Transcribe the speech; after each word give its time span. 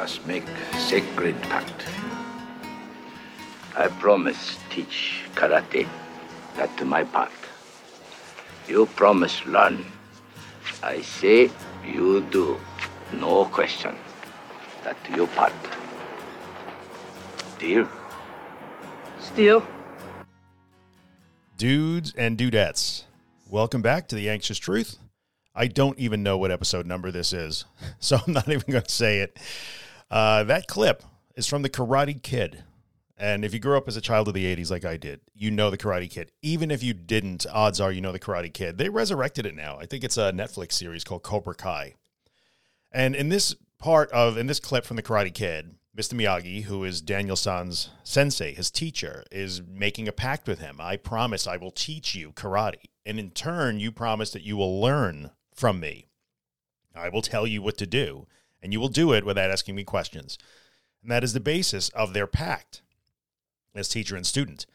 us 0.00 0.18
make 0.24 0.44
sacred 0.78 1.40
pact. 1.42 1.84
I 3.76 3.88
promise 3.88 4.58
teach 4.70 5.24
karate. 5.34 5.86
That 6.56 6.74
to 6.78 6.86
my 6.86 7.04
part. 7.04 7.30
You 8.66 8.86
promise 8.86 9.44
learn. 9.44 9.84
I 10.82 11.02
say 11.02 11.50
you 11.84 12.22
do. 12.30 12.58
No 13.12 13.44
question. 13.44 13.94
That 14.84 14.96
to 15.04 15.12
your 15.16 15.26
part. 15.28 15.52
Deal? 17.58 17.86
Steal. 19.20 19.62
Dudes 21.58 22.14
and 22.16 22.38
dudettes, 22.38 23.04
welcome 23.50 23.82
back 23.82 24.08
to 24.08 24.16
The 24.16 24.30
Anxious 24.30 24.56
Truth. 24.58 24.96
I 25.54 25.66
don't 25.66 25.98
even 25.98 26.22
know 26.22 26.38
what 26.38 26.50
episode 26.50 26.86
number 26.86 27.10
this 27.10 27.34
is, 27.34 27.66
so 28.00 28.16
I'm 28.26 28.32
not 28.32 28.48
even 28.48 28.72
going 28.72 28.84
to 28.84 28.90
say 28.90 29.18
it. 29.20 29.36
Uh, 30.10 30.42
that 30.44 30.66
clip 30.66 31.02
is 31.36 31.46
from 31.46 31.62
The 31.62 31.70
Karate 31.70 32.20
Kid. 32.22 32.64
And 33.16 33.44
if 33.44 33.52
you 33.52 33.60
grew 33.60 33.76
up 33.76 33.86
as 33.86 33.96
a 33.96 34.00
child 34.00 34.28
of 34.28 34.34
the 34.34 34.56
80s 34.56 34.70
like 34.70 34.84
I 34.84 34.96
did, 34.96 35.20
you 35.34 35.50
know 35.50 35.70
The 35.70 35.78
Karate 35.78 36.10
Kid. 36.10 36.32
Even 36.42 36.70
if 36.70 36.82
you 36.82 36.94
didn't, 36.94 37.46
odds 37.52 37.80
are 37.80 37.92
you 37.92 38.00
know 38.00 38.12
The 38.12 38.18
Karate 38.18 38.52
Kid. 38.52 38.78
They 38.78 38.88
resurrected 38.88 39.46
it 39.46 39.54
now. 39.54 39.78
I 39.78 39.86
think 39.86 40.02
it's 40.02 40.16
a 40.16 40.32
Netflix 40.32 40.72
series 40.72 41.04
called 41.04 41.22
Cobra 41.22 41.54
Kai. 41.54 41.94
And 42.90 43.14
in 43.14 43.28
this 43.28 43.54
part 43.78 44.10
of, 44.10 44.36
in 44.36 44.46
this 44.46 44.58
clip 44.58 44.84
from 44.84 44.96
The 44.96 45.02
Karate 45.02 45.34
Kid, 45.34 45.76
Mr. 45.96 46.14
Miyagi, 46.14 46.64
who 46.64 46.84
is 46.84 47.00
Daniel 47.00 47.36
San's 47.36 47.90
sensei, 48.04 48.54
his 48.54 48.70
teacher, 48.70 49.24
is 49.30 49.60
making 49.62 50.08
a 50.08 50.12
pact 50.12 50.48
with 50.48 50.60
him. 50.60 50.76
I 50.80 50.96
promise 50.96 51.46
I 51.46 51.56
will 51.56 51.72
teach 51.72 52.14
you 52.14 52.32
karate. 52.32 52.84
And 53.04 53.18
in 53.18 53.32
turn, 53.32 53.80
you 53.80 53.92
promise 53.92 54.30
that 54.30 54.42
you 54.42 54.56
will 54.56 54.80
learn 54.80 55.30
from 55.54 55.80
me. 55.80 56.06
I 56.94 57.08
will 57.08 57.22
tell 57.22 57.46
you 57.46 57.60
what 57.60 57.76
to 57.78 57.86
do, 57.86 58.26
and 58.62 58.72
you 58.72 58.80
will 58.80 58.88
do 58.88 59.12
it 59.12 59.24
without 59.24 59.50
asking 59.50 59.74
me 59.74 59.84
questions. 59.84 60.38
And 61.02 61.10
that 61.10 61.24
is 61.24 61.32
the 61.32 61.40
basis 61.40 61.88
of 61.90 62.12
their 62.12 62.26
pact 62.26 62.82
as 63.74 63.88
teacher 63.88 64.16
and 64.16 64.26
student. 64.26 64.66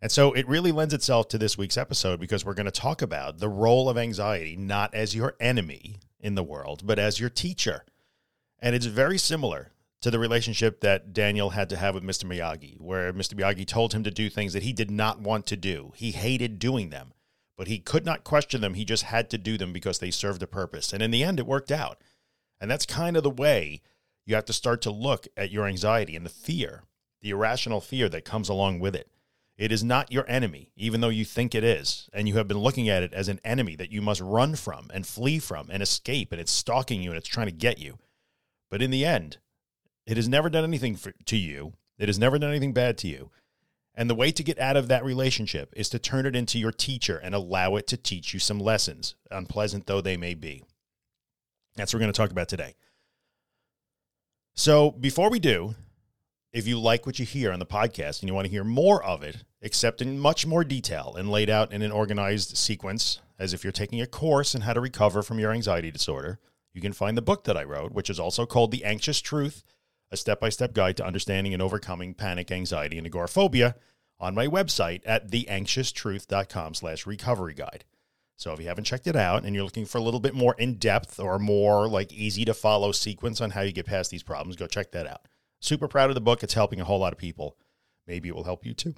And 0.00 0.12
so 0.12 0.32
it 0.32 0.48
really 0.48 0.72
lends 0.72 0.94
itself 0.94 1.28
to 1.28 1.38
this 1.38 1.56
week's 1.56 1.76
episode 1.76 2.20
because 2.20 2.44
we're 2.44 2.54
going 2.54 2.66
to 2.66 2.70
talk 2.70 3.02
about 3.02 3.38
the 3.38 3.48
role 3.48 3.88
of 3.88 3.96
anxiety 3.96 4.56
not 4.56 4.94
as 4.94 5.14
your 5.14 5.34
enemy 5.40 6.00
in 6.20 6.34
the 6.34 6.42
world, 6.42 6.82
but 6.84 6.98
as 6.98 7.18
your 7.18 7.30
teacher. 7.30 7.84
And 8.58 8.74
it's 8.74 8.86
very 8.86 9.18
similar 9.18 9.72
to 10.02 10.10
the 10.10 10.18
relationship 10.18 10.80
that 10.80 11.12
Daniel 11.12 11.50
had 11.50 11.68
to 11.70 11.76
have 11.76 11.94
with 11.94 12.04
Mr. 12.04 12.24
Miyagi, 12.24 12.80
where 12.80 13.12
Mr. 13.12 13.34
Miyagi 13.34 13.66
told 13.66 13.94
him 13.94 14.04
to 14.04 14.10
do 14.10 14.28
things 14.28 14.52
that 14.52 14.62
he 14.62 14.72
did 14.72 14.90
not 14.90 15.20
want 15.20 15.46
to 15.46 15.56
do. 15.56 15.92
He 15.96 16.12
hated 16.12 16.58
doing 16.58 16.90
them, 16.90 17.12
but 17.56 17.66
he 17.66 17.78
could 17.78 18.04
not 18.04 18.24
question 18.24 18.60
them. 18.60 18.74
He 18.74 18.84
just 18.84 19.04
had 19.04 19.30
to 19.30 19.38
do 19.38 19.56
them 19.56 19.72
because 19.72 19.98
they 19.98 20.10
served 20.10 20.42
a 20.42 20.46
purpose. 20.46 20.92
And 20.92 21.02
in 21.02 21.10
the 21.10 21.24
end, 21.24 21.40
it 21.40 21.46
worked 21.46 21.72
out. 21.72 22.00
And 22.60 22.70
that's 22.70 22.86
kind 22.86 23.16
of 23.16 23.22
the 23.22 23.30
way 23.30 23.82
you 24.24 24.34
have 24.34 24.44
to 24.46 24.52
start 24.52 24.82
to 24.82 24.90
look 24.90 25.28
at 25.36 25.50
your 25.50 25.66
anxiety 25.66 26.16
and 26.16 26.24
the 26.24 26.30
fear, 26.30 26.82
the 27.20 27.30
irrational 27.30 27.80
fear 27.80 28.08
that 28.08 28.24
comes 28.24 28.48
along 28.48 28.80
with 28.80 28.94
it. 28.94 29.08
It 29.56 29.72
is 29.72 29.82
not 29.82 30.12
your 30.12 30.28
enemy, 30.28 30.70
even 30.76 31.00
though 31.00 31.08
you 31.08 31.24
think 31.24 31.54
it 31.54 31.64
is. 31.64 32.10
And 32.12 32.28
you 32.28 32.36
have 32.36 32.48
been 32.48 32.58
looking 32.58 32.88
at 32.88 33.02
it 33.02 33.14
as 33.14 33.28
an 33.28 33.40
enemy 33.42 33.74
that 33.76 33.90
you 33.90 34.02
must 34.02 34.20
run 34.20 34.54
from 34.54 34.90
and 34.92 35.06
flee 35.06 35.38
from 35.38 35.70
and 35.70 35.82
escape. 35.82 36.30
And 36.30 36.40
it's 36.40 36.52
stalking 36.52 37.02
you 37.02 37.10
and 37.10 37.16
it's 37.16 37.28
trying 37.28 37.46
to 37.46 37.52
get 37.52 37.78
you. 37.78 37.98
But 38.70 38.82
in 38.82 38.90
the 38.90 39.04
end, 39.04 39.38
it 40.06 40.16
has 40.16 40.28
never 40.28 40.50
done 40.50 40.64
anything 40.64 40.96
for, 40.96 41.12
to 41.12 41.36
you. 41.36 41.72
It 41.98 42.08
has 42.08 42.18
never 42.18 42.38
done 42.38 42.50
anything 42.50 42.74
bad 42.74 42.98
to 42.98 43.08
you. 43.08 43.30
And 43.94 44.10
the 44.10 44.14
way 44.14 44.30
to 44.30 44.42
get 44.42 44.58
out 44.58 44.76
of 44.76 44.88
that 44.88 45.04
relationship 45.04 45.72
is 45.74 45.88
to 45.88 45.98
turn 45.98 46.26
it 46.26 46.36
into 46.36 46.58
your 46.58 46.72
teacher 46.72 47.16
and 47.16 47.34
allow 47.34 47.76
it 47.76 47.86
to 47.86 47.96
teach 47.96 48.34
you 48.34 48.40
some 48.40 48.60
lessons, 48.60 49.14
unpleasant 49.30 49.86
though 49.86 50.02
they 50.02 50.18
may 50.18 50.34
be. 50.34 50.64
That's 51.76 51.92
what 51.92 51.98
we're 51.98 52.04
going 52.04 52.12
to 52.12 52.16
talk 52.16 52.30
about 52.30 52.48
today. 52.48 52.74
So, 54.54 54.90
before 54.90 55.30
we 55.30 55.38
do, 55.38 55.74
if 56.52 56.66
you 56.66 56.80
like 56.80 57.04
what 57.04 57.18
you 57.18 57.26
hear 57.26 57.52
on 57.52 57.58
the 57.58 57.66
podcast 57.66 58.20
and 58.20 58.28
you 58.28 58.34
want 58.34 58.46
to 58.46 58.50
hear 58.50 58.64
more 58.64 59.04
of 59.04 59.22
it, 59.22 59.44
except 59.60 60.00
in 60.00 60.18
much 60.18 60.46
more 60.46 60.64
detail 60.64 61.14
and 61.16 61.30
laid 61.30 61.50
out 61.50 61.72
in 61.72 61.82
an 61.82 61.92
organized 61.92 62.56
sequence, 62.56 63.20
as 63.38 63.52
if 63.52 63.62
you're 63.62 63.72
taking 63.72 64.00
a 64.00 64.06
course 64.06 64.54
in 64.54 64.62
how 64.62 64.72
to 64.72 64.80
recover 64.80 65.22
from 65.22 65.38
your 65.38 65.52
anxiety 65.52 65.90
disorder, 65.90 66.38
you 66.72 66.80
can 66.80 66.94
find 66.94 67.16
the 67.16 67.22
book 67.22 67.44
that 67.44 67.56
I 67.56 67.64
wrote, 67.64 67.92
which 67.92 68.08
is 68.08 68.18
also 68.18 68.46
called 68.46 68.70
The 68.70 68.84
Anxious 68.84 69.20
Truth 69.20 69.62
a 70.10 70.16
step 70.16 70.40
by 70.40 70.48
step 70.48 70.72
guide 70.72 70.96
to 70.96 71.06
understanding 71.06 71.52
and 71.52 71.62
overcoming 71.62 72.14
panic, 72.14 72.50
anxiety, 72.50 72.98
and 72.98 73.06
agoraphobia 73.06 73.76
on 74.18 74.34
my 74.34 74.46
website 74.46 75.02
at 75.04 75.30
theanxioustruth.com 75.30 76.74
slash 76.74 77.06
recovery 77.06 77.54
guide. 77.54 77.84
So 78.36 78.52
if 78.52 78.60
you 78.60 78.66
haven't 78.66 78.84
checked 78.84 79.06
it 79.06 79.16
out 79.16 79.44
and 79.44 79.54
you're 79.54 79.64
looking 79.64 79.86
for 79.86 79.98
a 79.98 80.02
little 80.02 80.20
bit 80.20 80.34
more 80.34 80.54
in 80.58 80.74
depth 80.74 81.18
or 81.18 81.38
more 81.38 81.88
like 81.88 82.12
easy 82.12 82.44
to 82.44 82.54
follow 82.54 82.92
sequence 82.92 83.40
on 83.40 83.50
how 83.50 83.62
you 83.62 83.72
get 83.72 83.86
past 83.86 84.10
these 84.10 84.22
problems, 84.22 84.56
go 84.56 84.66
check 84.66 84.92
that 84.92 85.06
out. 85.06 85.22
Super 85.60 85.88
proud 85.88 86.10
of 86.10 86.14
the 86.14 86.20
book. 86.20 86.42
It's 86.42 86.54
helping 86.54 86.80
a 86.80 86.84
whole 86.84 86.98
lot 86.98 87.14
of 87.14 87.18
people. 87.18 87.56
Maybe 88.06 88.28
it 88.28 88.34
will 88.34 88.44
help 88.44 88.66
you 88.66 88.74
too. 88.74 88.94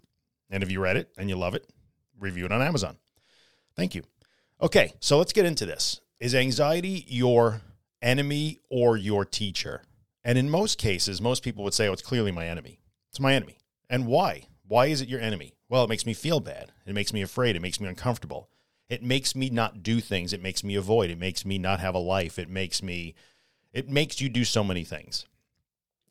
And 0.50 0.62
if 0.62 0.70
you 0.70 0.80
read 0.80 0.96
it 0.96 1.10
and 1.16 1.28
you 1.28 1.36
love 1.36 1.54
it, 1.54 1.66
review 2.18 2.46
it 2.46 2.52
on 2.52 2.62
Amazon. 2.62 2.96
Thank 3.76 3.94
you. 3.94 4.02
Okay, 4.60 4.94
so 4.98 5.18
let's 5.18 5.32
get 5.32 5.46
into 5.46 5.64
this. 5.64 6.00
Is 6.18 6.34
anxiety 6.34 7.04
your 7.06 7.62
enemy 8.02 8.58
or 8.68 8.96
your 8.96 9.24
teacher? 9.24 9.82
And 10.24 10.36
in 10.36 10.50
most 10.50 10.78
cases, 10.78 11.20
most 11.20 11.44
people 11.44 11.62
would 11.62 11.74
say, 11.74 11.86
oh, 11.86 11.92
it's 11.92 12.02
clearly 12.02 12.32
my 12.32 12.48
enemy. 12.48 12.80
It's 13.10 13.20
my 13.20 13.34
enemy. 13.34 13.58
And 13.88 14.06
why? 14.06 14.48
Why 14.66 14.86
is 14.86 15.00
it 15.00 15.08
your 15.08 15.20
enemy? 15.20 15.54
Well, 15.68 15.84
it 15.84 15.88
makes 15.88 16.04
me 16.04 16.12
feel 16.12 16.40
bad. 16.40 16.72
It 16.86 16.94
makes 16.94 17.12
me 17.12 17.22
afraid. 17.22 17.54
It 17.54 17.62
makes 17.62 17.80
me 17.80 17.88
uncomfortable. 17.88 18.50
It 18.88 19.02
makes 19.02 19.34
me 19.34 19.50
not 19.50 19.82
do 19.82 20.00
things. 20.00 20.32
It 20.32 20.42
makes 20.42 20.64
me 20.64 20.74
avoid. 20.74 21.10
It 21.10 21.18
makes 21.18 21.44
me 21.44 21.58
not 21.58 21.80
have 21.80 21.94
a 21.94 21.98
life. 21.98 22.38
It 22.38 22.48
makes 22.48 22.82
me, 22.82 23.14
it 23.72 23.88
makes 23.88 24.20
you 24.20 24.28
do 24.28 24.44
so 24.44 24.64
many 24.64 24.84
things. 24.84 25.26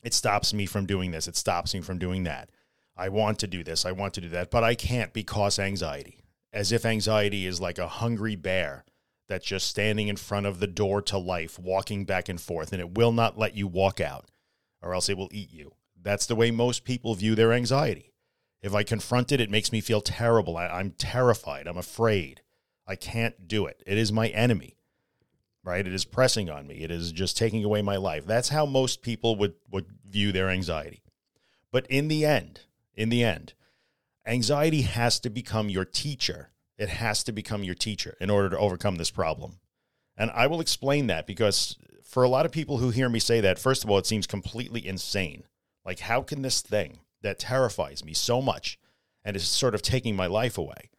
It 0.03 0.13
stops 0.13 0.53
me 0.53 0.65
from 0.65 0.85
doing 0.85 1.11
this. 1.11 1.27
It 1.27 1.35
stops 1.35 1.73
me 1.73 1.81
from 1.81 1.97
doing 1.97 2.23
that. 2.23 2.49
I 2.95 3.09
want 3.09 3.39
to 3.39 3.47
do 3.47 3.63
this. 3.63 3.85
I 3.85 3.91
want 3.91 4.13
to 4.15 4.21
do 4.21 4.29
that, 4.29 4.51
but 4.51 4.63
I 4.63 4.75
can't 4.75 5.13
because 5.13 5.59
anxiety. 5.59 6.19
As 6.53 6.71
if 6.71 6.85
anxiety 6.85 7.45
is 7.45 7.59
like 7.59 7.77
a 7.77 7.87
hungry 7.87 8.35
bear 8.35 8.85
that's 9.27 9.45
just 9.45 9.67
standing 9.67 10.07
in 10.07 10.15
front 10.15 10.45
of 10.45 10.59
the 10.59 10.67
door 10.67 11.01
to 11.03 11.17
life, 11.17 11.59
walking 11.59 12.05
back 12.05 12.29
and 12.29 12.39
forth, 12.39 12.71
and 12.71 12.81
it 12.81 12.95
will 12.95 13.11
not 13.11 13.37
let 13.37 13.55
you 13.55 13.67
walk 13.67 13.99
out, 13.99 14.25
or 14.81 14.93
else 14.93 15.09
it 15.09 15.17
will 15.17 15.29
eat 15.31 15.51
you. 15.51 15.73
That's 16.01 16.25
the 16.25 16.35
way 16.35 16.51
most 16.51 16.85
people 16.85 17.13
view 17.15 17.35
their 17.35 17.51
anxiety. 17.51 18.13
If 18.61 18.73
I 18.73 18.83
confront 18.83 19.31
it, 19.31 19.41
it 19.41 19.51
makes 19.51 19.71
me 19.71 19.81
feel 19.81 20.01
terrible. 20.01 20.57
I, 20.57 20.79
am 20.79 20.91
terrified. 20.91 21.67
I'm 21.67 21.77
afraid. 21.77 22.41
I 22.87 22.95
can't 22.95 23.47
do 23.47 23.65
it. 23.65 23.83
It 23.85 23.97
is 23.97 24.11
my 24.11 24.27
enemy, 24.29 24.77
right? 25.63 25.85
It 25.85 25.93
is 25.93 26.05
pressing 26.05 26.49
on 26.49 26.67
me. 26.67 26.75
It 26.75 26.91
is 26.91 27.11
just 27.11 27.37
taking 27.37 27.63
away 27.63 27.81
my 27.81 27.97
life. 27.97 28.25
That's 28.25 28.49
how 28.49 28.65
most 28.65 29.01
people 29.01 29.35
would, 29.35 29.55
would 29.69 29.87
view 30.07 30.31
their 30.31 30.49
anxiety. 30.49 31.03
But 31.71 31.85
in 31.87 32.07
the 32.07 32.25
end, 32.25 32.61
in 32.95 33.09
the 33.09 33.23
end, 33.23 33.53
anxiety 34.25 34.83
has 34.83 35.19
to 35.19 35.29
become 35.29 35.69
your 35.69 35.85
teacher 35.85 36.51
it 36.77 36.89
has 36.89 37.23
to 37.23 37.31
become 37.31 37.63
your 37.63 37.75
teacher 37.75 38.15
in 38.21 38.29
order 38.29 38.49
to 38.49 38.57
overcome 38.57 38.95
this 38.95 39.11
problem. 39.11 39.59
And 40.15 40.31
I 40.31 40.47
will 40.47 40.61
explain 40.61 41.07
that 41.07 41.27
because 41.27 41.75
for 42.03 42.23
a 42.23 42.29
lot 42.29 42.45
of 42.45 42.51
people 42.51 42.77
who 42.77 42.89
hear 42.89 43.09
me 43.09 43.19
say 43.19 43.41
that, 43.41 43.59
first 43.59 43.83
of 43.83 43.89
all, 43.89 43.97
it 43.97 44.05
seems 44.05 44.27
completely 44.27 44.85
insane. 44.85 45.43
Like, 45.85 45.99
how 45.99 46.21
can 46.21 46.41
this 46.41 46.61
thing 46.61 46.99
that 47.21 47.39
terrifies 47.39 48.05
me 48.05 48.13
so 48.13 48.41
much 48.41 48.79
and 49.23 49.35
is 49.35 49.47
sort 49.47 49.75
of 49.75 49.81
taking 49.81 50.15
my 50.15 50.27
life 50.27 50.57
away, 50.57 50.89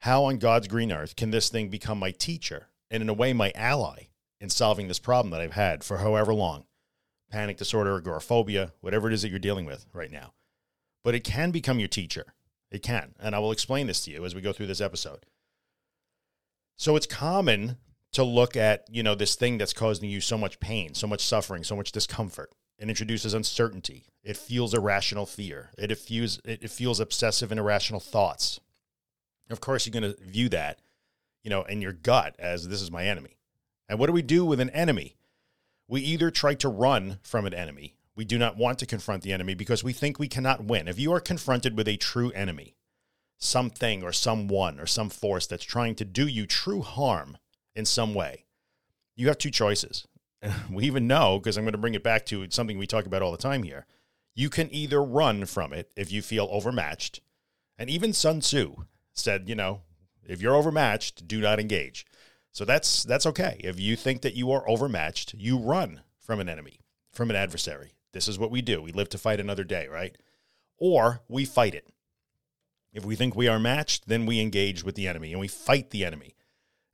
how 0.00 0.24
on 0.24 0.38
God's 0.38 0.68
green 0.68 0.92
earth 0.92 1.16
can 1.16 1.30
this 1.30 1.48
thing 1.48 1.68
become 1.68 1.98
my 1.98 2.10
teacher 2.10 2.68
and, 2.90 3.02
in 3.02 3.08
a 3.08 3.14
way, 3.14 3.32
my 3.32 3.52
ally 3.54 4.08
in 4.40 4.48
solving 4.48 4.88
this 4.88 4.98
problem 4.98 5.30
that 5.30 5.40
I've 5.40 5.52
had 5.52 5.84
for 5.84 5.98
however 5.98 6.34
long? 6.34 6.64
Panic 7.30 7.56
disorder, 7.56 7.96
agoraphobia, 7.96 8.72
whatever 8.80 9.08
it 9.08 9.14
is 9.14 9.22
that 9.22 9.28
you're 9.28 9.38
dealing 9.38 9.66
with 9.66 9.86
right 9.92 10.10
now. 10.10 10.32
But 11.04 11.14
it 11.14 11.24
can 11.24 11.50
become 11.50 11.78
your 11.78 11.88
teacher. 11.88 12.34
It 12.70 12.82
can. 12.82 13.14
And 13.20 13.34
I 13.34 13.38
will 13.38 13.52
explain 13.52 13.86
this 13.86 14.04
to 14.04 14.10
you 14.10 14.24
as 14.24 14.34
we 14.34 14.40
go 14.40 14.52
through 14.52 14.66
this 14.66 14.80
episode. 14.80 15.26
So 16.76 16.96
it's 16.96 17.06
common 17.06 17.76
to 18.12 18.24
look 18.24 18.56
at, 18.56 18.86
you 18.90 19.02
know, 19.02 19.14
this 19.14 19.34
thing 19.34 19.58
that's 19.58 19.72
causing 19.72 20.08
you 20.08 20.20
so 20.20 20.38
much 20.38 20.60
pain, 20.60 20.94
so 20.94 21.06
much 21.06 21.20
suffering, 21.20 21.62
so 21.62 21.76
much 21.76 21.92
discomfort. 21.92 22.52
It 22.78 22.88
introduces 22.88 23.34
uncertainty. 23.34 24.06
It 24.24 24.36
fuels 24.36 24.72
irrational 24.72 25.26
fear. 25.26 25.70
It 25.76 25.96
fuels 25.98 26.40
it 26.44 26.70
fuels 26.70 27.00
obsessive 27.00 27.50
and 27.50 27.60
irrational 27.60 28.00
thoughts. 28.00 28.60
Of 29.50 29.60
course, 29.60 29.86
you're 29.86 30.00
going 30.00 30.14
to 30.14 30.22
view 30.22 30.48
that, 30.50 30.80
you 31.42 31.50
know, 31.50 31.62
in 31.62 31.82
your 31.82 31.92
gut 31.92 32.36
as 32.38 32.68
this 32.68 32.80
is 32.80 32.90
my 32.90 33.04
enemy. 33.06 33.36
And 33.88 33.98
what 33.98 34.06
do 34.06 34.12
we 34.12 34.22
do 34.22 34.44
with 34.44 34.60
an 34.60 34.70
enemy? 34.70 35.16
We 35.88 36.00
either 36.02 36.30
try 36.30 36.54
to 36.54 36.68
run 36.68 37.18
from 37.22 37.46
an 37.46 37.54
enemy 37.54 37.96
we 38.20 38.26
do 38.26 38.36
not 38.36 38.58
want 38.58 38.78
to 38.78 38.84
confront 38.84 39.22
the 39.22 39.32
enemy 39.32 39.54
because 39.54 39.82
we 39.82 39.94
think 39.94 40.18
we 40.18 40.28
cannot 40.28 40.64
win. 40.64 40.88
If 40.88 40.98
you 40.98 41.10
are 41.14 41.20
confronted 41.20 41.74
with 41.74 41.88
a 41.88 41.96
true 41.96 42.30
enemy, 42.32 42.76
something 43.38 44.02
or 44.02 44.12
someone 44.12 44.78
or 44.78 44.84
some 44.84 45.08
force 45.08 45.46
that's 45.46 45.64
trying 45.64 45.94
to 45.94 46.04
do 46.04 46.26
you 46.26 46.44
true 46.44 46.82
harm 46.82 47.38
in 47.74 47.86
some 47.86 48.12
way, 48.12 48.44
you 49.16 49.28
have 49.28 49.38
two 49.38 49.50
choices. 49.50 50.06
We 50.70 50.84
even 50.84 51.06
know, 51.06 51.38
because 51.38 51.56
I'm 51.56 51.64
going 51.64 51.72
to 51.72 51.78
bring 51.78 51.94
it 51.94 52.02
back 52.02 52.26
to 52.26 52.46
something 52.50 52.76
we 52.76 52.86
talk 52.86 53.06
about 53.06 53.22
all 53.22 53.32
the 53.32 53.38
time 53.38 53.62
here. 53.62 53.86
You 54.34 54.50
can 54.50 54.68
either 54.70 55.02
run 55.02 55.46
from 55.46 55.72
it 55.72 55.90
if 55.96 56.12
you 56.12 56.20
feel 56.20 56.46
overmatched. 56.50 57.20
And 57.78 57.88
even 57.88 58.12
Sun 58.12 58.40
Tzu 58.40 58.84
said, 59.20 59.48
you 59.48 59.54
know, 59.54 59.82
if 60.24 60.40
you're 60.40 60.54
overmatched, 60.54 61.26
do 61.26 61.40
not 61.40 61.60
engage. 61.60 62.06
So 62.52 62.64
that's 62.64 63.04
that's 63.04 63.26
okay. 63.26 63.60
If 63.62 63.78
you 63.78 63.96
think 63.96 64.22
that 64.22 64.34
you 64.34 64.50
are 64.50 64.68
overmatched, 64.68 65.34
you 65.34 65.58
run 65.58 66.02
from 66.18 66.40
an 66.40 66.48
enemy, 66.48 66.80
from 67.12 67.30
an 67.30 67.36
adversary. 67.36 67.92
This 68.12 68.28
is 68.28 68.38
what 68.38 68.50
we 68.50 68.60
do. 68.60 68.82
We 68.82 68.92
live 68.92 69.08
to 69.10 69.18
fight 69.18 69.40
another 69.40 69.64
day, 69.64 69.86
right? 69.86 70.16
Or 70.78 71.20
we 71.28 71.44
fight 71.44 71.74
it. 71.74 71.86
If 72.92 73.04
we 73.04 73.14
think 73.14 73.36
we 73.36 73.46
are 73.46 73.60
matched, 73.60 74.08
then 74.08 74.26
we 74.26 74.40
engage 74.40 74.82
with 74.82 74.96
the 74.96 75.06
enemy 75.06 75.32
and 75.32 75.40
we 75.40 75.48
fight 75.48 75.90
the 75.90 76.04
enemy. 76.04 76.34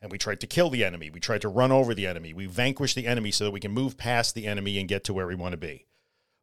And 0.02 0.12
we 0.12 0.18
try 0.18 0.34
to 0.34 0.46
kill 0.46 0.68
the 0.68 0.84
enemy. 0.84 1.08
We 1.08 1.20
try 1.20 1.38
to 1.38 1.48
run 1.48 1.72
over 1.72 1.94
the 1.94 2.06
enemy. 2.06 2.34
We 2.34 2.46
vanquish 2.46 2.92
the 2.92 3.06
enemy 3.06 3.30
so 3.30 3.44
that 3.44 3.50
we 3.50 3.60
can 3.60 3.72
move 3.72 3.96
past 3.96 4.34
the 4.34 4.46
enemy 4.46 4.78
and 4.78 4.88
get 4.88 5.04
to 5.04 5.14
where 5.14 5.26
we 5.26 5.34
want 5.34 5.52
to 5.52 5.56
be. 5.56 5.86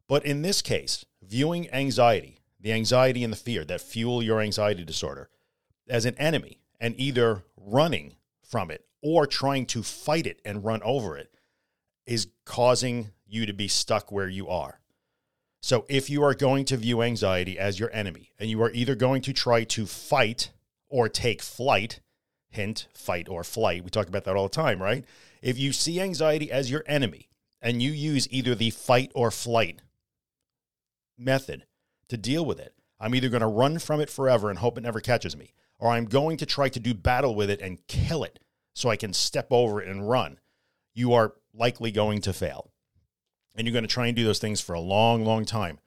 But 0.08 0.26
in 0.26 0.42
this 0.42 0.60
case, 0.60 1.04
viewing 1.22 1.70
anxiety, 1.70 2.40
the 2.60 2.72
anxiety 2.72 3.22
and 3.22 3.32
the 3.32 3.38
fear 3.38 3.64
that 3.64 3.80
fuel 3.80 4.22
your 4.22 4.40
anxiety 4.40 4.84
disorder, 4.84 5.30
as 5.88 6.04
an 6.04 6.14
enemy 6.16 6.60
and 6.80 6.94
either 6.98 7.44
running 7.56 8.14
from 8.42 8.70
it 8.70 8.84
or 9.02 9.26
trying 9.26 9.66
to 9.66 9.82
fight 9.82 10.26
it 10.26 10.40
and 10.44 10.64
run 10.64 10.82
over 10.82 11.16
it 11.16 11.34
is 12.06 12.28
causing 12.44 13.10
you 13.26 13.46
to 13.46 13.52
be 13.52 13.68
stuck 13.68 14.12
where 14.12 14.28
you 14.28 14.48
are. 14.48 14.80
So 15.60 15.86
if 15.88 16.10
you 16.10 16.22
are 16.22 16.34
going 16.34 16.66
to 16.66 16.76
view 16.76 17.00
anxiety 17.00 17.58
as 17.58 17.80
your 17.80 17.90
enemy 17.92 18.32
and 18.38 18.50
you 18.50 18.62
are 18.62 18.70
either 18.72 18.94
going 18.94 19.22
to 19.22 19.32
try 19.32 19.64
to 19.64 19.86
fight 19.86 20.50
or 20.88 21.08
take 21.08 21.42
flight, 21.42 22.00
hint, 22.50 22.86
fight 22.92 23.28
or 23.28 23.42
flight, 23.42 23.82
we 23.82 23.90
talk 23.90 24.06
about 24.06 24.24
that 24.24 24.36
all 24.36 24.48
the 24.48 24.54
time, 24.54 24.82
right? 24.82 25.04
If 25.40 25.58
you 25.58 25.72
see 25.72 26.00
anxiety 26.00 26.52
as 26.52 26.70
your 26.70 26.84
enemy 26.86 27.30
and 27.62 27.82
you 27.82 27.92
use 27.92 28.28
either 28.30 28.54
the 28.54 28.70
fight 28.70 29.10
or 29.14 29.30
flight 29.30 29.80
method 31.16 31.64
to 32.08 32.18
deal 32.18 32.44
with 32.44 32.60
it, 32.60 32.74
I'm 33.00 33.14
either 33.14 33.30
going 33.30 33.40
to 33.40 33.46
run 33.46 33.78
from 33.78 34.00
it 34.00 34.10
forever 34.10 34.50
and 34.50 34.58
hope 34.58 34.76
it 34.76 34.82
never 34.82 35.00
catches 35.00 35.36
me, 35.36 35.54
or 35.84 35.90
I'm 35.90 36.06
going 36.06 36.38
to 36.38 36.46
try 36.46 36.70
to 36.70 36.80
do 36.80 36.94
battle 36.94 37.34
with 37.34 37.50
it 37.50 37.60
and 37.60 37.86
kill 37.88 38.24
it 38.24 38.38
so 38.72 38.88
I 38.88 38.96
can 38.96 39.12
step 39.12 39.48
over 39.50 39.82
it 39.82 39.88
and 39.88 40.08
run. 40.08 40.40
You 40.94 41.12
are 41.12 41.34
likely 41.52 41.92
going 41.92 42.22
to 42.22 42.32
fail. 42.32 42.70
And 43.54 43.66
you're 43.66 43.74
going 43.74 43.84
to 43.84 43.94
try 43.94 44.06
and 44.06 44.16
do 44.16 44.24
those 44.24 44.38
things 44.38 44.62
for 44.62 44.72
a 44.72 44.80
long, 44.80 45.26
long 45.26 45.44
time. 45.44 45.80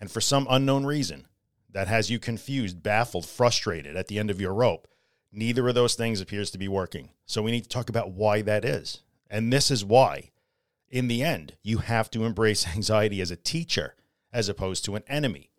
And 0.00 0.08
for 0.08 0.20
some 0.20 0.46
unknown 0.48 0.86
reason 0.86 1.26
that 1.68 1.88
has 1.88 2.10
you 2.10 2.20
confused, 2.20 2.80
baffled, 2.80 3.26
frustrated 3.26 3.96
at 3.96 4.06
the 4.06 4.20
end 4.20 4.30
of 4.30 4.40
your 4.40 4.54
rope, 4.54 4.86
neither 5.32 5.66
of 5.66 5.74
those 5.74 5.96
things 5.96 6.20
appears 6.20 6.52
to 6.52 6.58
be 6.58 6.68
working. 6.68 7.08
So 7.26 7.42
we 7.42 7.50
need 7.50 7.64
to 7.64 7.68
talk 7.68 7.88
about 7.88 8.12
why 8.12 8.40
that 8.42 8.64
is. 8.64 9.00
And 9.28 9.52
this 9.52 9.68
is 9.68 9.84
why, 9.84 10.30
in 10.88 11.08
the 11.08 11.24
end, 11.24 11.56
you 11.60 11.78
have 11.78 12.08
to 12.12 12.24
embrace 12.24 12.68
anxiety 12.76 13.20
as 13.20 13.32
a 13.32 13.36
teacher 13.36 13.96
as 14.32 14.48
opposed 14.48 14.84
to 14.84 14.94
an 14.94 15.02
enemy. 15.08 15.50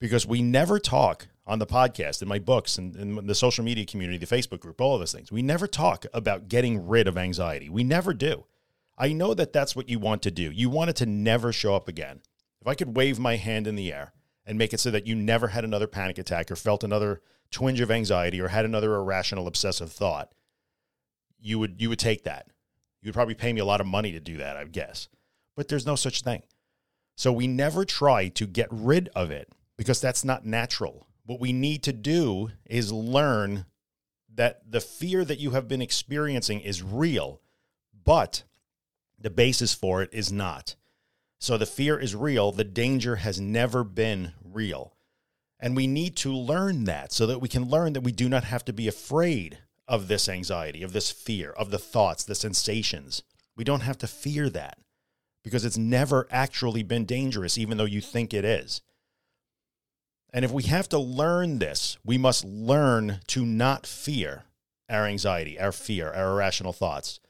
Because 0.00 0.26
we 0.26 0.40
never 0.40 0.78
talk 0.78 1.26
on 1.46 1.58
the 1.58 1.66
podcast, 1.66 2.22
in 2.22 2.28
my 2.28 2.38
books, 2.38 2.76
and 2.76 2.96
in 2.96 3.26
the 3.26 3.34
social 3.34 3.64
media 3.64 3.86
community, 3.86 4.18
the 4.18 4.26
Facebook 4.26 4.60
group, 4.60 4.80
all 4.80 4.94
of 4.94 5.00
those 5.00 5.12
things. 5.12 5.30
We 5.30 5.42
never 5.42 5.66
talk 5.66 6.04
about 6.12 6.48
getting 6.48 6.86
rid 6.86 7.06
of 7.06 7.16
anxiety. 7.16 7.68
We 7.68 7.84
never 7.84 8.12
do. 8.12 8.46
I 8.98 9.12
know 9.12 9.34
that 9.34 9.52
that's 9.52 9.76
what 9.76 9.88
you 9.88 9.98
want 9.98 10.22
to 10.22 10.30
do. 10.30 10.50
You 10.50 10.70
want 10.70 10.90
it 10.90 10.96
to 10.96 11.06
never 11.06 11.52
show 11.52 11.76
up 11.76 11.86
again. 11.86 12.20
If 12.60 12.66
I 12.66 12.74
could 12.74 12.96
wave 12.96 13.18
my 13.18 13.36
hand 13.36 13.66
in 13.66 13.76
the 13.76 13.92
air 13.92 14.12
and 14.44 14.58
make 14.58 14.72
it 14.72 14.80
so 14.80 14.90
that 14.90 15.06
you 15.06 15.14
never 15.14 15.48
had 15.48 15.64
another 15.64 15.86
panic 15.86 16.18
attack 16.18 16.50
or 16.50 16.56
felt 16.56 16.82
another 16.82 17.20
twinge 17.50 17.80
of 17.80 17.90
anxiety 17.90 18.40
or 18.40 18.48
had 18.48 18.64
another 18.64 18.94
irrational 18.94 19.46
obsessive 19.46 19.92
thought, 19.92 20.32
you 21.38 21.58
would 21.58 21.80
you 21.80 21.88
would 21.88 21.98
take 21.98 22.24
that. 22.24 22.48
You 23.02 23.08
would 23.08 23.14
probably 23.14 23.34
pay 23.34 23.52
me 23.52 23.60
a 23.60 23.64
lot 23.64 23.80
of 23.80 23.86
money 23.86 24.12
to 24.12 24.20
do 24.20 24.38
that, 24.38 24.56
I 24.56 24.64
guess. 24.64 25.08
But 25.54 25.68
there's 25.68 25.86
no 25.86 25.94
such 25.94 26.22
thing. 26.22 26.42
So 27.16 27.32
we 27.32 27.46
never 27.46 27.84
try 27.84 28.28
to 28.28 28.46
get 28.46 28.68
rid 28.70 29.08
of 29.14 29.30
it 29.30 29.48
because 29.76 30.00
that's 30.00 30.24
not 30.24 30.44
natural. 30.44 31.06
What 31.26 31.40
we 31.40 31.52
need 31.52 31.82
to 31.82 31.92
do 31.92 32.52
is 32.64 32.92
learn 32.92 33.66
that 34.32 34.70
the 34.70 34.80
fear 34.80 35.24
that 35.24 35.40
you 35.40 35.50
have 35.50 35.66
been 35.66 35.82
experiencing 35.82 36.60
is 36.60 36.82
real, 36.82 37.40
but 38.04 38.44
the 39.18 39.30
basis 39.30 39.74
for 39.74 40.02
it 40.02 40.10
is 40.12 40.30
not. 40.30 40.76
So 41.38 41.58
the 41.58 41.66
fear 41.66 41.98
is 41.98 42.14
real. 42.14 42.52
The 42.52 42.64
danger 42.64 43.16
has 43.16 43.40
never 43.40 43.82
been 43.82 44.32
real. 44.44 44.94
And 45.58 45.74
we 45.74 45.86
need 45.86 46.16
to 46.16 46.32
learn 46.32 46.84
that 46.84 47.12
so 47.12 47.26
that 47.26 47.40
we 47.40 47.48
can 47.48 47.68
learn 47.68 47.94
that 47.94 48.02
we 48.02 48.12
do 48.12 48.28
not 48.28 48.44
have 48.44 48.64
to 48.66 48.72
be 48.72 48.86
afraid 48.86 49.58
of 49.88 50.08
this 50.08 50.28
anxiety, 50.28 50.82
of 50.82 50.92
this 50.92 51.10
fear, 51.10 51.50
of 51.50 51.70
the 51.70 51.78
thoughts, 51.78 52.24
the 52.24 52.34
sensations. 52.34 53.22
We 53.56 53.64
don't 53.64 53.80
have 53.80 53.98
to 53.98 54.06
fear 54.06 54.48
that 54.50 54.78
because 55.42 55.64
it's 55.64 55.78
never 55.78 56.26
actually 56.30 56.82
been 56.82 57.04
dangerous, 57.04 57.56
even 57.56 57.78
though 57.78 57.84
you 57.84 58.00
think 58.00 58.34
it 58.34 58.44
is. 58.44 58.82
And 60.36 60.44
if 60.44 60.52
we 60.52 60.64
have 60.64 60.86
to 60.90 60.98
learn 60.98 61.60
this, 61.60 61.96
we 62.04 62.18
must 62.18 62.44
learn 62.44 63.20
to 63.28 63.46
not 63.46 63.86
fear 63.86 64.44
our 64.86 65.06
anxiety, 65.06 65.58
our 65.58 65.72
fear, 65.72 66.12
our 66.12 66.32
irrational 66.32 66.74
thoughts. 66.74 67.20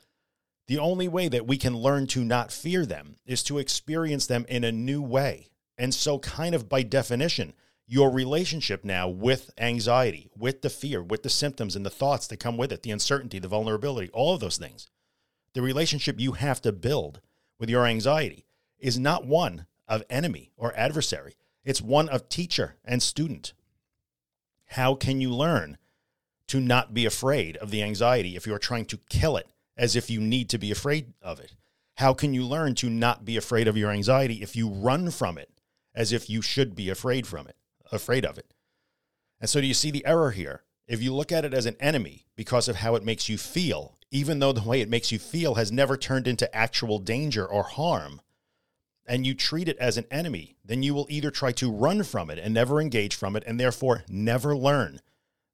The 0.67 0.81
only 0.81 1.07
way 1.07 1.29
that 1.29 1.47
we 1.47 1.57
can 1.57 1.77
learn 1.77 2.09
to 2.09 2.25
not 2.25 2.51
fear 2.51 2.85
them 2.85 3.15
is 3.25 3.45
to 3.45 3.59
experience 3.59 4.27
them 4.27 4.45
in 4.49 4.65
a 4.65 4.73
new 4.73 5.01
way. 5.01 5.51
And 5.79 5.95
so, 5.95 6.19
kind 6.19 6.53
of 6.53 6.69
by 6.69 6.83
definition, 6.83 7.53
your 7.87 8.11
relationship 8.11 8.85
now 8.85 9.07
with 9.09 9.53
anxiety, 9.57 10.29
with 10.37 10.63
the 10.63 10.71
fear, 10.71 11.01
with 11.01 11.23
the 11.23 11.31
symptoms 11.31 11.77
and 11.77 11.87
the 11.87 11.91
thoughts 11.91 12.27
that 12.27 12.41
come 12.41 12.57
with 12.57 12.73
it, 12.73 12.83
the 12.83 12.91
uncertainty, 12.91 13.39
the 13.39 13.47
vulnerability, 13.47 14.11
all 14.13 14.35
of 14.35 14.41
those 14.41 14.57
things, 14.57 14.89
the 15.55 15.63
relationship 15.63 16.19
you 16.19 16.33
have 16.33 16.61
to 16.63 16.73
build 16.73 17.21
with 17.61 17.71
your 17.71 17.87
anxiety 17.87 18.47
is 18.81 18.99
not 18.99 19.25
one 19.25 19.67
of 19.87 20.03
enemy 20.11 20.51
or 20.57 20.77
adversary, 20.77 21.37
it's 21.67 21.83
one 21.83 22.09
of 22.09 22.29
teacher 22.29 22.77
and 22.85 23.03
student. 23.03 23.53
How 24.71 24.95
can 24.95 25.21
you 25.21 25.31
learn 25.31 25.79
to 26.47 26.61
not 26.61 26.95
be 26.95 27.05
afraid 27.05 27.57
of 27.57 27.73
the 27.73 27.83
anxiety 27.83 28.37
if 28.37 28.47
you're 28.47 28.59
trying 28.59 28.87
to 28.87 29.01
kill 29.11 29.37
it 29.37 29.49
as 29.77 29.97
if 29.97 30.09
you 30.09 30.21
need 30.21 30.49
to 30.51 30.59
be 30.59 30.71
afraid 30.71 31.13
of 31.21 31.41
it? 31.41 31.55
How 31.97 32.15
can 32.15 32.33
you 32.33 32.45
learn 32.45 32.77
to 32.77 32.89
not 32.89 33.25
be 33.25 33.37
afraid 33.37 33.67
of 33.67 33.77
your 33.77 33.91
anxiety 33.91 34.43
if 34.43 34.55
you 34.55 34.69
run 34.69 35.11
from 35.11 35.37
it 35.37 35.51
as 35.93 36.13
if 36.13 36.31
you 36.31 36.41
should 36.41 36.77
be 36.77 36.89
afraid 36.89 37.27
from 37.27 37.49
it, 37.49 37.57
afraid 37.91 38.25
of 38.25 38.39
it? 38.39 38.55
And 39.41 39.51
so 39.51 39.61
do 39.61 39.67
you 39.67 39.75
see 39.75 39.91
the 39.91 40.07
error 40.07 40.31
here? 40.31 40.63
If 40.87 41.03
you 41.03 41.13
look 41.13 41.33
at 41.33 41.45
it 41.45 41.53
as 41.53 41.67
an 41.67 41.77
enemy 41.81 42.27
because 42.37 42.69
of 42.69 42.77
how 42.77 42.95
it 42.95 43.05
makes 43.05 43.29
you 43.29 43.37
feel, 43.39 43.99
even 44.13 44.39
though 44.39 44.53
the 44.53 44.63
way 44.63 44.81
it 44.81 44.89
makes 44.89 45.11
you 45.11 45.19
feel 45.19 45.57
has 45.57 45.73
never 45.73 45.97
turned 45.97 46.29
into 46.29 46.55
actual 46.55 47.01
danger 47.01 47.45
or 47.45 47.65
harm, 47.65 48.21
and 49.07 49.27
you 49.27 49.35
treat 49.35 49.69
it 49.69 49.79
as 49.79 49.97
an 49.97 50.07
enemy, 50.11 50.57
then 50.65 50.83
you 50.83 50.95
will 50.95 51.07
either 51.09 51.31
try 51.31 51.53
to 51.53 51.71
run 51.71 52.03
from 52.03 52.31
it 52.31 52.39
and 52.39 52.53
never 52.53 52.81
engage 52.81 53.15
from 53.15 53.37
it 53.37 53.45
and 53.47 53.59
therefore 53.59 54.05
never 54.09 54.57
learn 54.57 55.01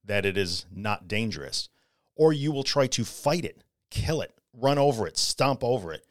that 0.05 0.25
it 0.25 0.37
is 0.37 0.67
not 0.75 1.07
dangerous, 1.07 1.69
or 2.17 2.33
you 2.33 2.51
will 2.51 2.65
try 2.65 2.87
to 2.87 3.05
fight 3.05 3.45
it 3.45 3.63
kill 3.93 4.23
it, 4.23 4.35
run 4.55 4.79
over 4.79 5.07
it, 5.07 5.17
stomp 5.17 5.63
over 5.63 5.93
it. 5.93 6.05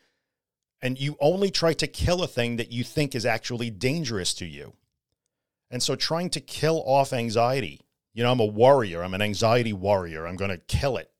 And 0.82 1.00
you 1.00 1.18
only 1.20 1.52
try 1.52 1.74
to 1.74 1.88
kill 1.88 2.24
a 2.24 2.28
thing 2.28 2.56
that 2.56 2.72
you 2.72 2.84
think 2.84 3.14
is 3.14 3.26
actually 3.26 3.70
dangerous 3.70 4.34
to 4.36 4.46
you. 4.46 4.74
And 5.70 5.82
so 5.82 5.96
trying 5.96 6.30
to 6.32 6.42
kill 6.42 6.84
off 6.86 7.12
anxiety, 7.12 7.82
you 8.14 8.24
know, 8.24 8.32
I'm 8.32 8.40
a 8.40 8.46
warrior, 8.46 9.04
I'm 9.04 9.14
an 9.14 9.22
anxiety 9.22 9.74
warrior, 9.74 10.26
I'm 10.26 10.36
going 10.36 10.52
to 10.52 10.58
kill 10.58 10.98
it. 10.98 11.12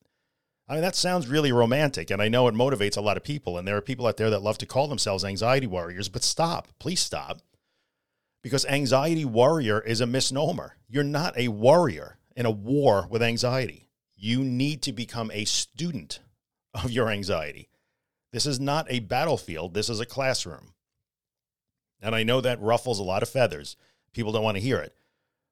I 0.72 0.76
mean, 0.76 0.84
that 0.84 0.96
sounds 0.96 1.28
really 1.28 1.52
romantic, 1.52 2.10
and 2.10 2.22
I 2.22 2.28
know 2.28 2.48
it 2.48 2.54
motivates 2.54 2.96
a 2.96 3.02
lot 3.02 3.18
of 3.18 3.22
people. 3.22 3.58
And 3.58 3.68
there 3.68 3.76
are 3.76 3.82
people 3.82 4.06
out 4.06 4.16
there 4.16 4.30
that 4.30 4.40
love 4.40 4.56
to 4.56 4.64
call 4.64 4.88
themselves 4.88 5.22
anxiety 5.22 5.66
warriors, 5.66 6.08
but 6.08 6.24
stop, 6.24 6.66
please 6.78 7.00
stop. 7.00 7.42
Because 8.42 8.64
anxiety 8.64 9.26
warrior 9.26 9.82
is 9.82 10.00
a 10.00 10.06
misnomer. 10.06 10.78
You're 10.88 11.04
not 11.04 11.36
a 11.36 11.48
warrior 11.48 12.16
in 12.34 12.46
a 12.46 12.50
war 12.50 13.06
with 13.10 13.22
anxiety. 13.22 13.90
You 14.16 14.42
need 14.44 14.80
to 14.84 14.92
become 14.92 15.30
a 15.34 15.44
student 15.44 16.20
of 16.72 16.90
your 16.90 17.10
anxiety. 17.10 17.68
This 18.32 18.46
is 18.46 18.58
not 18.58 18.86
a 18.88 19.00
battlefield, 19.00 19.74
this 19.74 19.90
is 19.90 20.00
a 20.00 20.06
classroom. 20.06 20.72
And 22.00 22.14
I 22.14 22.22
know 22.22 22.40
that 22.40 22.62
ruffles 22.62 22.98
a 22.98 23.04
lot 23.04 23.22
of 23.22 23.28
feathers. 23.28 23.76
People 24.14 24.32
don't 24.32 24.42
want 24.42 24.56
to 24.56 24.62
hear 24.62 24.78
it. 24.78 24.96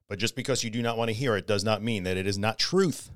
But 0.07 0.17
just 0.17 0.35
because 0.35 0.63
you 0.63 0.71
do 0.71 0.81
not 0.81 0.97
want 0.97 1.09
to 1.09 1.15
hear 1.15 1.35
it 1.35 1.45
does 1.45 1.63
not 1.63 1.83
mean 1.83 2.05
that 2.05 2.17
it 2.17 2.25
is 2.25 2.39
not 2.39 2.57
truth. 2.57 3.11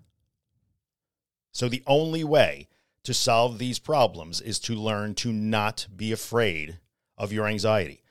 So 1.56 1.70
the 1.70 1.84
only 1.88 2.26
way 2.26 2.68
to 3.04 3.14
solve 3.14 3.60
these 3.60 3.80
problems 3.80 4.42
is 4.42 4.60
to 4.60 4.76
learn 4.76 5.16
to 5.16 5.32
not 5.32 5.88
be 5.96 6.12
afraid 6.12 6.80
of 7.18 7.32
your 7.32 7.48
anxiety. 7.48 8.04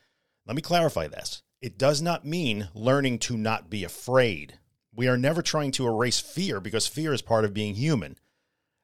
Let 0.47 0.55
me 0.55 0.63
clarify 0.63 1.07
this. 1.07 1.43
It 1.61 1.77
does 1.77 2.01
not 2.01 2.25
mean 2.25 2.69
learning 2.73 3.19
to 3.19 3.37
not 3.37 3.69
be 3.69 3.83
afraid. 3.83 4.57
We 4.95 5.07
are 5.07 5.15
never 5.15 5.43
trying 5.43 5.71
to 5.73 5.85
erase 5.85 6.19
fear 6.19 6.59
because 6.59 6.87
fear 6.87 7.13
is 7.13 7.21
part 7.21 7.45
of 7.45 7.53
being 7.53 7.75
human. 7.75 8.17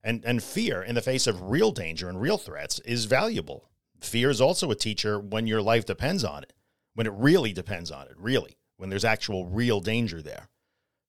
And, 0.03 0.23
and 0.25 0.43
fear 0.43 0.83
in 0.83 0.93
the 0.93 1.01
face 1.01 1.25
of 1.25 1.49
real 1.49 1.71
danger 1.71 2.07
and 2.07 2.21
real 2.21 2.37
threats 2.37 2.77
is 2.81 3.05
valuable. 3.05 3.67
Fear 3.99 4.29
is 4.29 4.41
also 4.41 4.69
a 4.69 4.75
teacher 4.75 5.19
when 5.19 5.47
your 5.47 5.63
life 5.63 5.87
depends 5.87 6.23
on 6.23 6.43
it, 6.43 6.53
when 6.93 7.07
it 7.07 7.13
really 7.13 7.51
depends 7.51 7.89
on 7.89 8.05
it, 8.05 8.13
really, 8.15 8.57
when 8.77 8.91
there's 8.91 9.05
actual 9.05 9.47
real 9.47 9.79
danger 9.79 10.21
there. 10.21 10.49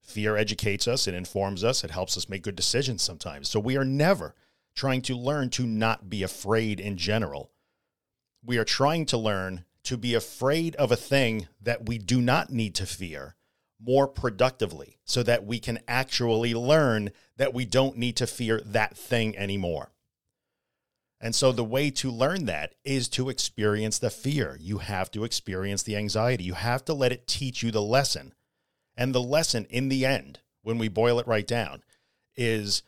Fear 0.03 0.37
educates 0.37 0.89
us, 0.89 1.07
it 1.07 1.15
informs 1.15 1.65
us, 1.65 1.85
it 1.85 1.91
helps 1.91 2.17
us 2.17 2.29
make 2.29 2.43
good 2.43 2.57
decisions 2.57 3.03
sometimes. 3.03 3.49
So 3.49 3.61
we 3.61 3.77
are 3.77 3.85
never 3.85 4.35
trying 4.75 5.03
to 5.03 5.17
learn 5.17 5.51
to 5.51 5.67
not 5.67 6.11
be 6.11 6.23
afraid 6.23 6.81
in 6.81 6.97
general. 6.97 7.51
We 8.45 8.59
are 8.59 8.65
trying 8.65 9.07
to 9.07 9.17
learn 9.17 9.65
to 9.85 9.97
be 9.97 10.15
afraid 10.15 10.75
of 10.77 10.91
a 10.93 10.97
thing 10.97 11.49
that 11.61 11.87
we 11.87 11.99
do 11.99 12.21
not 12.21 12.51
need 12.51 12.75
to 12.77 12.87
fear 12.87 13.37
more 13.81 14.07
productively 14.07 14.99
so 15.05 15.23
that 15.23 15.45
we 15.45 15.59
can 15.59 15.81
actually 15.89 16.55
learn 16.55 17.11
that 17.37 17.53
we 17.53 17.65
don't 17.65 17.97
need 17.97 18.17
to 18.17 18.27
fear 18.27 18.61
that 18.65 18.97
thing 18.97 19.37
anymore. 19.37 19.93
And 21.21 21.35
so 21.35 21.53
the 21.53 21.65
way 21.65 21.91
to 21.91 22.11
learn 22.11 22.47
that 22.47 22.75
is 22.85 23.09
to 23.11 23.29
experience 23.29 23.99
the 23.99 24.11
fear. 24.11 24.57
You 24.61 24.79
have 24.79 25.11
to 25.13 25.25
experience 25.25 25.83
the 25.83 25.97
anxiety. 25.97 26.45
You 26.45 26.55
have 26.55 26.85
to 26.87 26.95
let 26.95 27.13
it 27.13 27.29
teach 27.29 27.63
you 27.63 27.71
the 27.71 27.83
lesson. 27.83 28.35
And 28.97 29.15
the 29.15 29.23
lesson 29.23 29.67
in 29.71 29.89
the 29.89 30.05
end, 30.05 30.41
when 30.63 30.79
we 30.79 30.89
boil 30.89 31.19
it 31.19 31.27
right 31.27 31.47
down, 31.47 31.83
is 32.37 32.83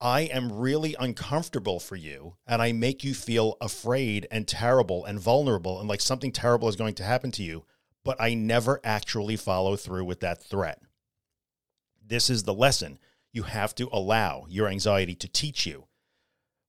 I 0.00 0.22
am 0.22 0.52
really 0.52 0.96
uncomfortable 0.98 1.80
for 1.80 1.96
you 1.96 2.36
and 2.46 2.60
I 2.60 2.72
make 2.72 3.04
you 3.04 3.14
feel 3.14 3.56
afraid 3.60 4.26
and 4.30 4.46
terrible 4.46 5.04
and 5.04 5.20
vulnerable 5.20 5.80
and 5.80 5.88
like 5.88 6.00
something 6.00 6.32
terrible 6.32 6.68
is 6.68 6.76
going 6.76 6.94
to 6.96 7.04
happen 7.04 7.30
to 7.32 7.42
you, 7.42 7.64
but 8.04 8.20
I 8.20 8.34
never 8.34 8.80
actually 8.84 9.36
follow 9.36 9.76
through 9.76 10.04
with 10.04 10.20
that 10.20 10.42
threat. 10.42 10.80
This 12.06 12.28
is 12.28 12.42
the 12.42 12.54
lesson 12.54 12.98
you 13.32 13.44
have 13.44 13.74
to 13.76 13.88
allow 13.92 14.46
your 14.48 14.68
anxiety 14.68 15.14
to 15.14 15.28
teach 15.28 15.66
you 15.66 15.86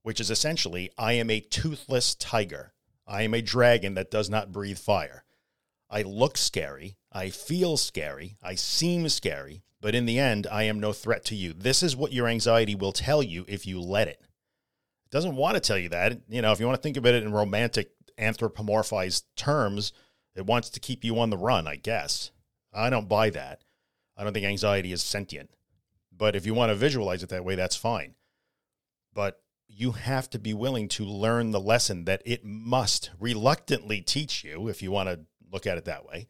which 0.05 0.19
is 0.19 0.29
essentially 0.29 0.91
I 0.99 1.13
am 1.13 1.31
a 1.31 1.39
toothless 1.39 2.13
tiger. 2.13 2.73
I 3.07 3.23
am 3.23 3.33
a 3.33 3.41
dragon 3.41 3.95
that 3.95 4.11
does 4.11 4.29
not 4.29 4.51
breathe 4.51 4.77
fire. 4.77 5.23
I 5.95 6.01
look 6.01 6.37
scary. 6.37 6.97
I 7.13 7.29
feel 7.29 7.77
scary. 7.77 8.35
I 8.43 8.55
seem 8.55 9.07
scary. 9.07 9.63
But 9.79 9.95
in 9.95 10.05
the 10.05 10.19
end, 10.19 10.45
I 10.51 10.63
am 10.63 10.77
no 10.77 10.91
threat 10.91 11.23
to 11.25 11.35
you. 11.35 11.53
This 11.53 11.81
is 11.81 11.95
what 11.95 12.11
your 12.11 12.27
anxiety 12.27 12.75
will 12.75 12.91
tell 12.91 13.23
you 13.23 13.45
if 13.47 13.65
you 13.65 13.79
let 13.79 14.09
it. 14.09 14.19
It 14.19 15.11
doesn't 15.11 15.37
want 15.37 15.55
to 15.55 15.61
tell 15.61 15.77
you 15.77 15.87
that. 15.89 16.19
You 16.27 16.41
know, 16.41 16.51
if 16.51 16.59
you 16.59 16.65
want 16.65 16.77
to 16.77 16.81
think 16.81 16.97
about 16.97 17.13
it 17.13 17.23
in 17.23 17.31
romantic, 17.31 17.91
anthropomorphized 18.19 19.23
terms, 19.37 19.93
it 20.35 20.45
wants 20.45 20.69
to 20.71 20.81
keep 20.81 21.05
you 21.05 21.17
on 21.17 21.29
the 21.29 21.37
run, 21.37 21.65
I 21.65 21.77
guess. 21.77 22.31
I 22.73 22.89
don't 22.89 23.07
buy 23.07 23.29
that. 23.29 23.63
I 24.17 24.25
don't 24.25 24.33
think 24.33 24.45
anxiety 24.45 24.91
is 24.91 25.01
sentient. 25.01 25.49
But 26.11 26.35
if 26.35 26.45
you 26.45 26.53
want 26.53 26.71
to 26.71 26.75
visualize 26.75 27.23
it 27.23 27.29
that 27.29 27.45
way, 27.45 27.55
that's 27.55 27.77
fine. 27.77 28.15
But 29.13 29.39
you 29.69 29.93
have 29.93 30.29
to 30.31 30.39
be 30.39 30.53
willing 30.53 30.89
to 30.89 31.05
learn 31.05 31.51
the 31.51 31.59
lesson 31.61 32.03
that 32.03 32.21
it 32.25 32.43
must 32.43 33.11
reluctantly 33.17 34.01
teach 34.01 34.43
you 34.43 34.67
if 34.67 34.83
you 34.83 34.91
want 34.91 35.07
to 35.07 35.21
look 35.55 35.65
at 35.65 35.77
it 35.77 35.85
that 35.85 36.05
way 36.05 36.27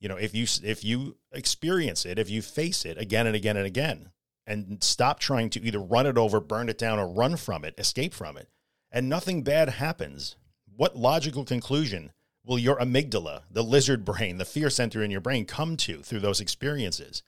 you 0.00 0.08
know 0.08 0.16
if 0.16 0.34
you 0.34 0.46
if 0.62 0.84
you 0.84 1.16
experience 1.32 2.04
it 2.04 2.18
if 2.18 2.28
you 2.28 2.42
face 2.42 2.84
it 2.84 2.98
again 2.98 3.26
and 3.26 3.34
again 3.34 3.56
and 3.56 3.66
again 3.66 4.10
and 4.46 4.82
stop 4.82 5.18
trying 5.20 5.48
to 5.48 5.62
either 5.62 5.78
run 5.78 6.06
it 6.06 6.18
over 6.18 6.40
burn 6.40 6.68
it 6.68 6.76
down 6.76 6.98
or 6.98 7.08
run 7.08 7.36
from 7.36 7.64
it 7.64 7.74
escape 7.78 8.12
from 8.12 8.36
it 8.36 8.48
and 8.90 9.08
nothing 9.08 9.42
bad 9.42 9.68
happens 9.70 10.36
what 10.76 10.96
logical 10.96 11.44
conclusion 11.44 12.12
will 12.44 12.58
your 12.58 12.76
amygdala 12.76 13.42
the 13.50 13.62
lizard 13.62 14.04
brain 14.04 14.36
the 14.36 14.44
fear 14.44 14.68
center 14.68 15.02
in 15.02 15.10
your 15.10 15.20
brain 15.20 15.46
come 15.46 15.76
to 15.76 16.02
through 16.02 16.20
those 16.20 16.40
experiences 16.40 17.22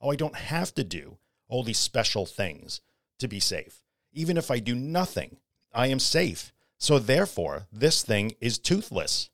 oh 0.00 0.10
i 0.10 0.16
don't 0.16 0.36
have 0.36 0.72
to 0.72 0.84
do 0.84 1.18
all 1.48 1.62
these 1.62 1.78
special 1.78 2.24
things 2.24 2.80
to 3.18 3.28
be 3.28 3.40
safe 3.40 3.84
even 4.14 4.36
if 4.36 4.50
I 4.50 4.60
do 4.60 4.74
nothing, 4.74 5.38
I 5.72 5.88
am 5.88 5.98
safe. 5.98 6.52
So 6.78 6.98
therefore, 6.98 7.66
this 7.72 8.02
thing 8.02 8.34
is 8.40 8.58
toothless. 8.58 9.30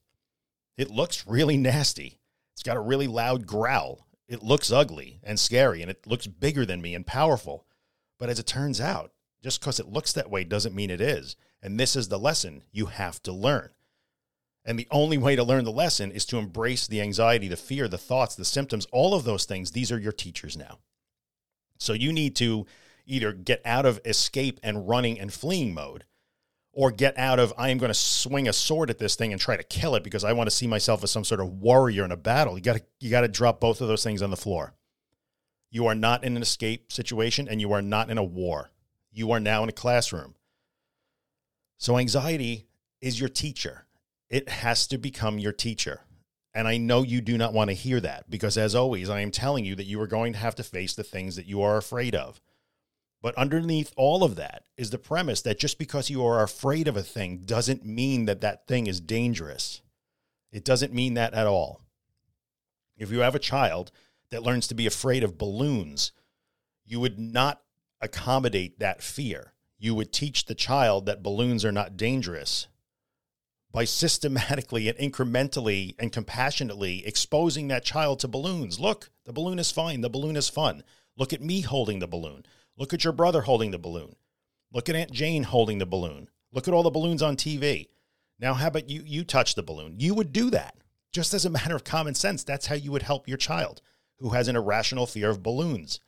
It 0.81 0.91
looks 0.91 1.27
really 1.27 1.59
nasty. 1.59 2.21
It's 2.55 2.63
got 2.63 2.79
a 2.79 2.81
really 2.81 3.07
loud 3.07 3.47
growl. 3.47 4.07
It 4.27 4.43
looks 4.43 4.73
ugly 4.73 5.21
and 5.23 5.39
scary, 5.39 5.83
and 5.83 5.91
it 5.91 6.07
looks 6.07 6.27
bigger 6.27 6.65
than 6.65 6.81
me 6.81 6.95
and 6.95 7.07
powerful. 7.07 7.67
But 8.19 8.31
as 8.31 8.39
it 8.39 8.47
turns 8.47 8.81
out, 8.81 9.13
just 9.43 9.61
because 9.61 9.79
it 9.79 9.93
looks 9.93 10.15
that 10.15 10.31
way 10.31 10.43
doesn't 10.43 10.75
mean 10.75 10.89
it 10.89 11.03
is. 11.03 11.37
And 11.63 11.79
this 11.79 11.97
is 11.97 12.09
the 12.09 12.19
lesson 12.19 12.63
you 12.73 12.87
have 12.87 13.23
to 13.25 13.31
learn. 13.31 13.69
And 14.65 14.79
the 14.79 14.89
only 14.91 15.19
way 15.19 15.37
to 15.37 15.45
learn 15.45 15.65
the 15.65 15.71
lesson 15.71 16.13
is 16.13 16.25
to 16.27 16.39
embrace 16.39 16.87
the 16.87 17.03
anxiety, 17.03 17.49
the 17.49 17.59
fear, 17.59 17.87
the 17.87 17.99
thoughts, 17.99 18.35
the 18.35 18.47
symptoms, 18.47 18.87
all 18.91 19.15
of 19.15 19.25
those 19.25 19.45
things. 19.45 19.73
These 19.73 19.93
are 19.93 19.99
your 19.99 20.13
teachers 20.13 20.57
now. 20.57 20.79
So 21.77 21.93
you 21.93 22.11
need 22.11 22.35
to 22.37 22.65
either 23.05 23.35
get 23.35 23.61
out 23.67 23.85
of 23.85 24.01
escape 24.07 24.59
and 24.63 24.89
running 24.89 25.21
and 25.21 25.31
fleeing 25.31 25.75
mode 25.75 26.07
or 26.73 26.91
get 26.91 27.19
out 27.19 27.39
of 27.39 27.53
I 27.59 27.71
am 27.71 27.79
going 27.79 27.91
to 27.91 27.95
swing 27.95 28.49
a 28.49 28.53
sword 28.53 28.91
at 28.91 28.99
this 28.99 29.17
thing 29.17 29.33
and 29.33 29.41
try 29.41 29.57
to 29.57 29.62
kill 29.62 29.95
it 29.95 30.05
because 30.05 30.25
I 30.25 30.33
want 30.33 30.49
to 30.49 30.55
see 30.55 30.67
myself 30.67 31.03
as 31.03 31.11
some 31.11 31.25
sort 31.25 31.41
of 31.41 31.49
warrior 31.49 32.05
in 32.05 32.12
a 32.12 32.17
battle. 32.17 32.57
You 32.57 32.62
got 32.62 32.77
to 32.77 32.83
you 33.00 33.11
got 33.11 33.23
to 33.23 33.29
drop 33.29 33.61
both 33.61 33.81
of 33.81 33.89
those 33.89 34.05
things 34.05 34.23
on 34.23 34.31
the 34.31 34.37
floor. 34.37 34.75
You 35.71 35.87
are 35.87 35.95
not 35.95 36.25
in 36.25 36.37
an 36.37 36.43
escape 36.43 36.93
situation 36.93 37.49
and 37.49 37.61
you 37.61 37.73
are 37.73 37.83
not 37.83 38.11
in 38.11 38.19
a 38.19 38.25
war. 38.25 38.71
You 39.12 39.31
are 39.33 39.41
now 39.41 39.62
in 39.62 39.69
a 39.69 39.73
classroom. 39.73 40.35
So 41.79 41.97
anxiety 41.97 42.67
is 43.00 43.19
your 43.19 43.29
teacher. 43.29 43.87
It 44.29 44.49
has 44.49 44.87
to 44.89 44.99
become 44.99 45.39
your 45.39 45.53
teacher. 45.53 46.03
And 46.53 46.67
I 46.67 46.77
know 46.77 47.03
you 47.03 47.21
do 47.21 47.39
not 47.39 47.53
want 47.53 47.71
to 47.71 47.75
hear 47.75 48.00
that 48.00 48.29
because 48.29 48.57
as 48.57 48.75
always 48.75 49.09
I 49.09 49.21
am 49.21 49.31
telling 49.31 49.65
you 49.65 49.77
that 49.77 49.87
you 49.87 50.00
are 50.00 50.07
going 50.07 50.33
to 50.33 50.39
have 50.39 50.57
to 50.57 50.65
face 50.65 50.95
the 50.95 51.05
things 51.05 51.37
that 51.37 51.47
you 51.47 51.62
are 51.62 51.77
afraid 51.77 52.15
of. 52.15 52.41
But 53.23 53.35
underneath 53.37 53.93
all 53.97 54.25
of 54.25 54.37
that 54.37 54.65
is 54.77 54.91
the 54.91 54.99
premise 54.99 55.43
that 55.43 55.59
just 55.59 55.79
because 55.79 56.09
you 56.09 56.25
are 56.25 56.43
afraid 56.43 56.89
of 56.89 56.97
a 56.97 57.03
thing 57.03 57.39
doesn't 57.45 57.85
mean 57.85 58.25
that 58.25 58.41
that 58.41 58.67
thing 58.67 58.87
is 58.87 59.00
dangerous. 59.00 59.83
It 60.53 60.65
doesn't 60.65 60.95
mean 60.95 61.15
that 61.15 61.35
at 61.35 61.47
all. 61.47 61.83
If 62.97 63.11
you 63.11 63.21
have 63.21 63.35
a 63.35 63.41
child 63.41 63.91
that 64.31 64.43
learns 64.43 64.67
to 64.69 64.75
be 64.75 64.87
afraid 64.87 65.23
of 65.23 65.39
balloons, 65.39 66.12
you 66.85 66.99
would 67.00 67.19
not 67.19 67.62
accommodate 68.00 68.79
that 68.79 69.03
fear. 69.03 69.53
You 69.79 69.95
would 69.95 70.12
teach 70.12 70.47
the 70.47 70.55
child 70.55 71.07
that 71.07 71.23
balloons 71.23 71.65
are 71.65 71.73
not 71.73 71.97
dangerous 71.97 72.69
by 73.73 73.85
systematically 73.85 74.89
and 74.89 74.99
incrementally 74.99 75.95
and 75.99 76.12
compassionately 76.12 77.07
exposing 77.07 77.69
that 77.69 77.85
child 77.85 78.19
to 78.21 78.29
balloons. 78.29 78.81
Look, 78.81 79.11
the 79.25 79.33
balloon 79.33 79.59
is 79.59 79.71
fine. 79.71 80.00
The 80.00 80.11
balloon 80.11 80.37
is 80.37 80.49
fun. 80.49 80.83
Look 81.17 81.33
at 81.33 81.43
me 81.43 81.61
holding 81.61 81.99
the 81.99 82.09
balloon. 82.09 82.45
Look 82.77 82.95
at 82.95 83.05
your 83.05 83.12
brother 83.12 83.43
holding 83.43 83.71
the 83.71 83.79
balloon. 83.79 84.17
Look 84.73 84.89
at 84.89 84.97
Aunt 84.97 85.12
Jane 85.12 85.43
holding 85.43 85.79
the 85.79 85.87
balloon. 85.87 86.29
Look 86.53 86.69
at 86.69 86.75
all 86.75 86.83
the 86.83 86.91
balloons 86.91 87.23
on 87.23 87.37
TV. 87.37 87.89
Now, 88.39 88.55
how 88.55 88.69
about 88.69 88.89
you? 88.89 89.03
You 89.05 89.25
touch 89.25 89.55
the 89.55 89.62
balloon. 89.62 89.97
You 89.99 90.15
would 90.15 90.33
do 90.33 90.50
that 90.50 90.77
just 91.12 91.35
as 91.35 91.45
a 91.45 91.50
matter 91.50 91.77
of 91.77 91.85
common 91.85 92.15
sense. 92.15 92.43
That's 92.45 92.67
how 92.67 92.75
you 92.75 92.93
would 92.93 93.03
help 93.03 93.29
your 93.29 93.37
child 93.37 93.83
who 94.19 94.31
has 94.31 94.49
an 94.49 94.57
irrational 94.57 95.07
fear 95.07 95.31
of 95.31 95.43
balloons. 95.43 96.00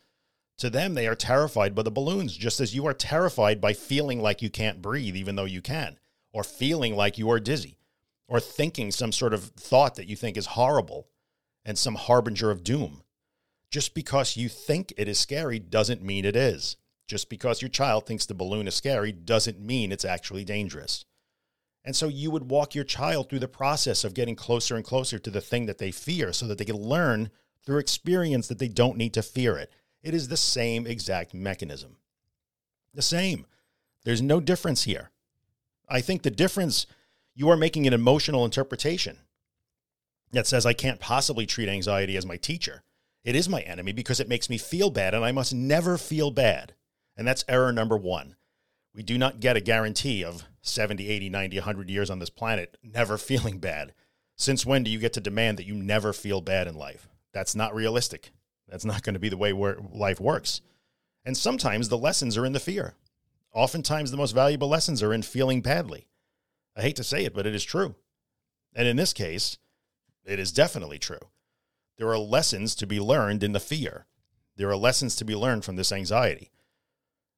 To 0.58 0.70
them, 0.70 0.94
they 0.94 1.06
are 1.06 1.14
terrified 1.14 1.74
by 1.74 1.82
the 1.82 1.90
balloons, 1.90 2.36
just 2.36 2.60
as 2.60 2.74
you 2.74 2.86
are 2.86 2.94
terrified 2.94 3.60
by 3.60 3.72
feeling 3.72 4.20
like 4.20 4.42
you 4.42 4.50
can't 4.50 4.82
breathe, 4.82 5.16
even 5.16 5.34
though 5.34 5.44
you 5.44 5.62
can, 5.62 5.98
or 6.32 6.44
feeling 6.44 6.94
like 6.94 7.18
you 7.18 7.30
are 7.30 7.40
dizzy, 7.40 7.78
or 8.28 8.38
thinking 8.38 8.90
some 8.90 9.12
sort 9.12 9.34
of 9.34 9.44
thought 9.44 9.94
that 9.96 10.06
you 10.06 10.14
think 10.14 10.36
is 10.36 10.46
horrible 10.46 11.08
and 11.64 11.78
some 11.78 11.94
harbinger 11.94 12.50
of 12.50 12.62
doom. 12.62 13.01
Just 13.72 13.94
because 13.94 14.36
you 14.36 14.50
think 14.50 14.92
it 14.98 15.08
is 15.08 15.18
scary 15.18 15.58
doesn't 15.58 16.02
mean 16.02 16.26
it 16.26 16.36
is. 16.36 16.76
Just 17.08 17.30
because 17.30 17.62
your 17.62 17.70
child 17.70 18.06
thinks 18.06 18.26
the 18.26 18.34
balloon 18.34 18.68
is 18.68 18.74
scary 18.74 19.12
doesn't 19.12 19.58
mean 19.58 19.90
it's 19.90 20.04
actually 20.04 20.44
dangerous. 20.44 21.06
And 21.82 21.96
so 21.96 22.06
you 22.06 22.30
would 22.30 22.50
walk 22.50 22.74
your 22.74 22.84
child 22.84 23.28
through 23.28 23.38
the 23.38 23.48
process 23.48 24.04
of 24.04 24.12
getting 24.12 24.36
closer 24.36 24.76
and 24.76 24.84
closer 24.84 25.18
to 25.18 25.30
the 25.30 25.40
thing 25.40 25.64
that 25.66 25.78
they 25.78 25.90
fear 25.90 26.34
so 26.34 26.46
that 26.46 26.58
they 26.58 26.66
can 26.66 26.76
learn 26.76 27.30
through 27.64 27.78
experience 27.78 28.46
that 28.48 28.58
they 28.58 28.68
don't 28.68 28.98
need 28.98 29.14
to 29.14 29.22
fear 29.22 29.56
it. 29.56 29.72
It 30.02 30.12
is 30.12 30.28
the 30.28 30.36
same 30.36 30.86
exact 30.86 31.32
mechanism. 31.32 31.96
The 32.92 33.02
same. 33.02 33.46
There's 34.04 34.20
no 34.20 34.38
difference 34.38 34.84
here. 34.84 35.10
I 35.88 36.02
think 36.02 36.22
the 36.22 36.30
difference, 36.30 36.86
you 37.34 37.48
are 37.48 37.56
making 37.56 37.86
an 37.86 37.94
emotional 37.94 38.44
interpretation 38.44 39.18
that 40.32 40.46
says, 40.46 40.66
I 40.66 40.74
can't 40.74 41.00
possibly 41.00 41.46
treat 41.46 41.70
anxiety 41.70 42.18
as 42.18 42.26
my 42.26 42.36
teacher. 42.36 42.82
It 43.24 43.36
is 43.36 43.48
my 43.48 43.60
enemy 43.62 43.92
because 43.92 44.20
it 44.20 44.28
makes 44.28 44.50
me 44.50 44.58
feel 44.58 44.90
bad, 44.90 45.14
and 45.14 45.24
I 45.24 45.32
must 45.32 45.54
never 45.54 45.96
feel 45.96 46.30
bad. 46.30 46.74
And 47.16 47.26
that's 47.26 47.44
error 47.48 47.72
number 47.72 47.96
one. 47.96 48.36
We 48.94 49.02
do 49.02 49.16
not 49.16 49.40
get 49.40 49.56
a 49.56 49.60
guarantee 49.60 50.24
of 50.24 50.44
70, 50.62 51.08
80, 51.08 51.30
90, 51.30 51.58
100 51.58 51.90
years 51.90 52.10
on 52.10 52.18
this 52.18 52.30
planet 52.30 52.76
never 52.82 53.16
feeling 53.18 53.58
bad. 53.58 53.94
Since 54.36 54.66
when 54.66 54.82
do 54.82 54.90
you 54.90 54.98
get 54.98 55.12
to 55.14 55.20
demand 55.20 55.58
that 55.58 55.66
you 55.66 55.74
never 55.74 56.12
feel 56.12 56.40
bad 56.40 56.66
in 56.66 56.74
life? 56.74 57.08
That's 57.32 57.54
not 57.54 57.74
realistic. 57.74 58.32
That's 58.68 58.84
not 58.84 59.02
going 59.02 59.14
to 59.14 59.20
be 59.20 59.28
the 59.28 59.36
way 59.36 59.52
life 59.52 60.20
works. 60.20 60.60
And 61.24 61.36
sometimes 61.36 61.88
the 61.88 61.98
lessons 61.98 62.36
are 62.36 62.46
in 62.46 62.52
the 62.52 62.60
fear. 62.60 62.94
Oftentimes, 63.54 64.10
the 64.10 64.16
most 64.16 64.32
valuable 64.32 64.68
lessons 64.68 65.02
are 65.02 65.12
in 65.12 65.22
feeling 65.22 65.60
badly. 65.60 66.08
I 66.74 66.82
hate 66.82 66.96
to 66.96 67.04
say 67.04 67.24
it, 67.24 67.34
but 67.34 67.46
it 67.46 67.54
is 67.54 67.64
true. 67.64 67.94
And 68.74 68.88
in 68.88 68.96
this 68.96 69.12
case, 69.12 69.58
it 70.24 70.38
is 70.38 70.52
definitely 70.52 70.98
true. 70.98 71.20
There 72.02 72.10
are 72.10 72.18
lessons 72.18 72.74
to 72.74 72.86
be 72.88 72.98
learned 72.98 73.44
in 73.44 73.52
the 73.52 73.60
fear. 73.60 74.06
There 74.56 74.68
are 74.68 74.76
lessons 74.76 75.14
to 75.14 75.24
be 75.24 75.36
learned 75.36 75.64
from 75.64 75.76
this 75.76 75.92
anxiety. 75.92 76.50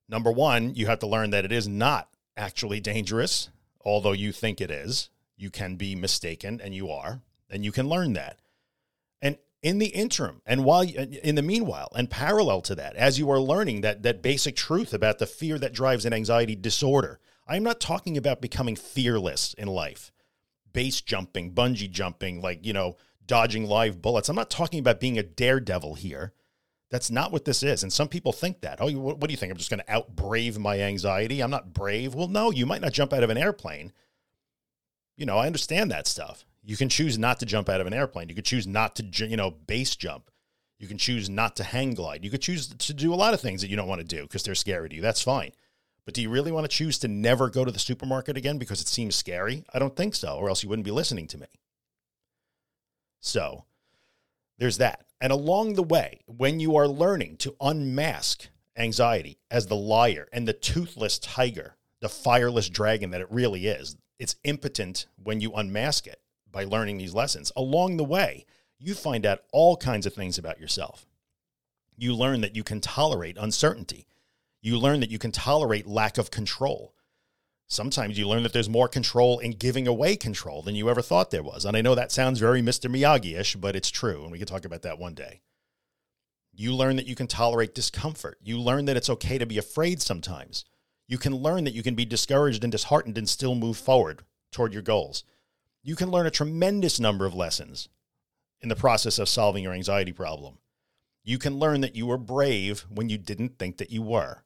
Number 0.08 0.32
one, 0.32 0.74
you 0.74 0.86
have 0.86 1.00
to 1.00 1.06
learn 1.06 1.28
that 1.32 1.44
it 1.44 1.52
is 1.52 1.68
not 1.68 2.08
actually 2.34 2.80
dangerous, 2.80 3.50
although 3.84 4.12
you 4.12 4.32
think 4.32 4.62
it 4.62 4.70
is. 4.70 5.10
You 5.36 5.50
can 5.50 5.76
be 5.76 5.94
mistaken, 5.94 6.62
and 6.64 6.74
you 6.74 6.88
are, 6.88 7.20
and 7.50 7.62
you 7.62 7.72
can 7.72 7.90
learn 7.90 8.14
that. 8.14 8.38
And 9.20 9.36
in 9.62 9.80
the 9.80 9.88
interim, 9.88 10.40
and 10.46 10.64
while 10.64 10.80
in 10.82 11.34
the 11.34 11.42
meanwhile, 11.42 11.92
and 11.94 12.08
parallel 12.08 12.62
to 12.62 12.74
that, 12.74 12.96
as 12.96 13.18
you 13.18 13.28
are 13.30 13.40
learning 13.40 13.82
that 13.82 14.02
that 14.02 14.22
basic 14.22 14.56
truth 14.56 14.94
about 14.94 15.18
the 15.18 15.26
fear 15.26 15.58
that 15.58 15.74
drives 15.74 16.06
an 16.06 16.14
anxiety 16.14 16.56
disorder, 16.56 17.20
I'm 17.46 17.64
not 17.64 17.80
talking 17.80 18.16
about 18.16 18.40
becoming 18.40 18.76
fearless 18.76 19.52
in 19.58 19.68
life, 19.68 20.10
base 20.72 21.02
jumping, 21.02 21.52
bungee 21.52 21.90
jumping, 21.90 22.40
like 22.40 22.64
you 22.64 22.72
know, 22.72 22.96
dodging 23.26 23.66
live 23.66 24.02
bullets. 24.02 24.28
I'm 24.28 24.36
not 24.36 24.50
talking 24.50 24.78
about 24.78 25.00
being 25.00 25.18
a 25.18 25.22
daredevil 25.22 25.94
here. 25.94 26.32
That's 26.90 27.10
not 27.10 27.32
what 27.32 27.44
this 27.44 27.62
is. 27.62 27.82
And 27.82 27.92
some 27.92 28.08
people 28.08 28.32
think 28.32 28.60
that. 28.60 28.78
Oh, 28.80 28.90
what, 28.92 29.20
do 29.20 29.32
you 29.32 29.36
think? 29.36 29.50
I'm 29.50 29.58
just 29.58 29.70
going 29.70 29.80
to 29.80 29.92
outbrave 29.92 30.58
my 30.58 30.80
anxiety. 30.80 31.40
I'm 31.40 31.50
not 31.50 31.72
brave. 31.72 32.14
Well, 32.14 32.28
no, 32.28 32.50
you 32.50 32.66
might 32.66 32.82
not 32.82 32.92
jump 32.92 33.12
out 33.12 33.24
of 33.24 33.30
an 33.30 33.38
airplane. 33.38 33.92
You 35.16 35.26
know, 35.26 35.38
I 35.38 35.46
understand 35.46 35.90
that 35.90 36.06
stuff. 36.06 36.44
You 36.62 36.76
can 36.76 36.88
choose 36.88 37.18
not 37.18 37.40
to 37.40 37.46
jump 37.46 37.68
out 37.68 37.80
of 37.80 37.86
an 37.86 37.94
airplane. 37.94 38.28
You 38.28 38.34
could 38.34 38.44
choose 38.44 38.66
not 38.66 38.96
to, 38.96 39.26
you 39.26 39.36
know, 39.36 39.50
base 39.50 39.96
jump. 39.96 40.30
You 40.78 40.88
can 40.88 40.98
choose 40.98 41.30
not 41.30 41.56
to 41.56 41.64
hang 41.64 41.94
glide. 41.94 42.24
You 42.24 42.30
could 42.30 42.42
choose 42.42 42.68
to 42.68 42.94
do 42.94 43.12
a 43.12 43.16
lot 43.16 43.34
of 43.34 43.40
things 43.40 43.60
that 43.60 43.70
you 43.70 43.76
don't 43.76 43.88
want 43.88 44.00
to 44.00 44.06
do 44.06 44.22
because 44.22 44.42
they're 44.42 44.54
scary 44.54 44.88
to 44.88 44.96
you. 44.96 45.02
That's 45.02 45.22
fine. 45.22 45.52
But 46.04 46.14
do 46.14 46.22
you 46.22 46.28
really 46.28 46.52
want 46.52 46.64
to 46.64 46.76
choose 46.76 46.98
to 46.98 47.08
never 47.08 47.48
go 47.48 47.64
to 47.64 47.72
the 47.72 47.78
supermarket 47.78 48.36
again 48.36 48.58
because 48.58 48.80
it 48.80 48.88
seems 48.88 49.16
scary? 49.16 49.64
I 49.72 49.78
don't 49.78 49.96
think 49.96 50.14
so, 50.14 50.36
or 50.36 50.48
else 50.48 50.62
you 50.62 50.68
wouldn't 50.68 50.84
be 50.84 50.90
listening 50.90 51.26
to 51.28 51.38
me. 51.38 51.46
So 53.24 53.64
there's 54.58 54.76
that. 54.78 55.06
And 55.18 55.32
along 55.32 55.74
the 55.74 55.82
way, 55.82 56.20
when 56.26 56.60
you 56.60 56.76
are 56.76 56.86
learning 56.86 57.38
to 57.38 57.56
unmask 57.58 58.48
anxiety 58.76 59.38
as 59.50 59.66
the 59.66 59.76
liar 59.76 60.28
and 60.30 60.46
the 60.46 60.52
toothless 60.52 61.18
tiger, 61.18 61.76
the 62.00 62.10
fireless 62.10 62.68
dragon 62.68 63.10
that 63.10 63.22
it 63.22 63.30
really 63.30 63.66
is, 63.66 63.96
it's 64.18 64.36
impotent 64.44 65.06
when 65.16 65.40
you 65.40 65.54
unmask 65.54 66.06
it 66.06 66.20
by 66.52 66.64
learning 66.64 66.98
these 66.98 67.14
lessons. 67.14 67.50
Along 67.56 67.96
the 67.96 68.04
way, 68.04 68.44
you 68.78 68.92
find 68.94 69.24
out 69.24 69.40
all 69.52 69.78
kinds 69.78 70.04
of 70.04 70.12
things 70.12 70.36
about 70.36 70.60
yourself. 70.60 71.06
You 71.96 72.14
learn 72.14 72.42
that 72.42 72.54
you 72.54 72.62
can 72.62 72.82
tolerate 72.82 73.38
uncertainty. 73.38 74.06
You 74.60 74.78
learn 74.78 75.00
that 75.00 75.10
you 75.10 75.18
can 75.18 75.32
tolerate 75.32 75.86
lack 75.86 76.18
of 76.18 76.30
control. 76.30 76.94
Sometimes 77.66 78.18
you 78.18 78.28
learn 78.28 78.42
that 78.42 78.52
there's 78.52 78.68
more 78.68 78.88
control 78.88 79.38
in 79.38 79.52
giving 79.52 79.88
away 79.88 80.16
control 80.16 80.62
than 80.62 80.74
you 80.74 80.90
ever 80.90 81.02
thought 81.02 81.30
there 81.30 81.42
was. 81.42 81.64
And 81.64 81.76
I 81.76 81.80
know 81.80 81.94
that 81.94 82.12
sounds 82.12 82.38
very 82.38 82.60
Mr. 82.60 82.90
Miyagi 82.90 83.38
ish, 83.38 83.56
but 83.56 83.74
it's 83.74 83.90
true. 83.90 84.22
And 84.22 84.30
we 84.30 84.38
can 84.38 84.46
talk 84.46 84.64
about 84.64 84.82
that 84.82 84.98
one 84.98 85.14
day. 85.14 85.40
You 86.52 86.74
learn 86.74 86.96
that 86.96 87.06
you 87.06 87.16
can 87.16 87.26
tolerate 87.26 87.74
discomfort. 87.74 88.38
You 88.42 88.60
learn 88.60 88.84
that 88.84 88.96
it's 88.96 89.10
okay 89.10 89.38
to 89.38 89.46
be 89.46 89.58
afraid 89.58 90.00
sometimes. 90.00 90.64
You 91.08 91.18
can 91.18 91.34
learn 91.34 91.64
that 91.64 91.74
you 91.74 91.82
can 91.82 91.94
be 91.94 92.04
discouraged 92.04 92.62
and 92.62 92.70
disheartened 92.70 93.18
and 93.18 93.28
still 93.28 93.54
move 93.54 93.76
forward 93.76 94.22
toward 94.52 94.72
your 94.72 94.82
goals. 94.82 95.24
You 95.82 95.96
can 95.96 96.10
learn 96.10 96.26
a 96.26 96.30
tremendous 96.30 97.00
number 97.00 97.26
of 97.26 97.34
lessons 97.34 97.88
in 98.60 98.68
the 98.68 98.76
process 98.76 99.18
of 99.18 99.28
solving 99.28 99.64
your 99.64 99.72
anxiety 99.72 100.12
problem. 100.12 100.58
You 101.24 101.38
can 101.38 101.58
learn 101.58 101.80
that 101.80 101.96
you 101.96 102.06
were 102.06 102.18
brave 102.18 102.86
when 102.88 103.08
you 103.08 103.18
didn't 103.18 103.58
think 103.58 103.78
that 103.78 103.90
you 103.90 104.02
were. 104.02 104.43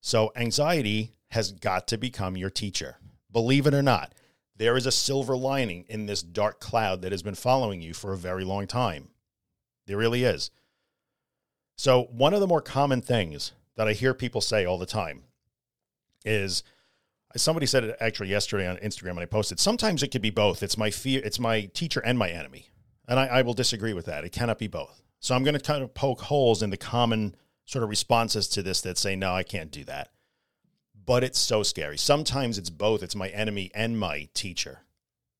So, 0.00 0.32
anxiety 0.34 1.12
has 1.28 1.52
got 1.52 1.86
to 1.88 1.98
become 1.98 2.36
your 2.36 2.50
teacher. 2.50 2.96
Believe 3.30 3.66
it 3.66 3.74
or 3.74 3.82
not, 3.82 4.14
there 4.56 4.76
is 4.76 4.86
a 4.86 4.92
silver 4.92 5.36
lining 5.36 5.84
in 5.88 6.06
this 6.06 6.22
dark 6.22 6.60
cloud 6.60 7.02
that 7.02 7.12
has 7.12 7.22
been 7.22 7.34
following 7.34 7.80
you 7.80 7.94
for 7.94 8.12
a 8.12 8.18
very 8.18 8.44
long 8.44 8.66
time. 8.66 9.08
There 9.86 9.96
really 9.96 10.24
is. 10.24 10.50
So, 11.76 12.04
one 12.12 12.34
of 12.34 12.40
the 12.40 12.46
more 12.46 12.60
common 12.60 13.00
things 13.02 13.52
that 13.76 13.88
I 13.88 13.92
hear 13.92 14.14
people 14.14 14.40
say 14.40 14.64
all 14.64 14.78
the 14.78 14.86
time 14.86 15.22
is 16.24 16.62
somebody 17.36 17.66
said 17.66 17.84
it 17.84 17.96
actually 18.00 18.28
yesterday 18.28 18.66
on 18.66 18.76
Instagram 18.78 19.10
and 19.10 19.20
I 19.20 19.26
posted, 19.26 19.60
sometimes 19.60 20.02
it 20.02 20.08
could 20.08 20.22
be 20.22 20.30
both. 20.30 20.62
It's 20.62 20.76
my 20.76 20.90
fear, 20.90 21.22
it's 21.24 21.38
my 21.38 21.62
teacher 21.72 22.00
and 22.00 22.18
my 22.18 22.28
enemy. 22.30 22.66
And 23.08 23.18
I, 23.18 23.26
I 23.26 23.42
will 23.42 23.54
disagree 23.54 23.92
with 23.92 24.06
that. 24.06 24.24
It 24.24 24.32
cannot 24.32 24.58
be 24.58 24.66
both. 24.66 25.02
So 25.20 25.34
I'm 25.34 25.44
going 25.44 25.54
to 25.54 25.60
kind 25.60 25.82
of 25.82 25.94
poke 25.94 26.22
holes 26.22 26.62
in 26.62 26.70
the 26.70 26.76
common 26.76 27.34
sort 27.70 27.82
of 27.82 27.88
responses 27.90 28.48
to 28.48 28.62
this 28.62 28.80
that 28.82 28.98
say, 28.98 29.16
no, 29.16 29.34
I 29.34 29.42
can't 29.42 29.70
do 29.70 29.84
that 29.84 30.10
but 31.10 31.24
it's 31.24 31.40
so 31.40 31.64
scary. 31.64 31.98
Sometimes 31.98 32.56
it's 32.56 32.70
both. 32.70 33.02
It's 33.02 33.16
my 33.16 33.30
enemy 33.30 33.70
and 33.74 33.98
my 33.98 34.28
teacher, 34.32 34.82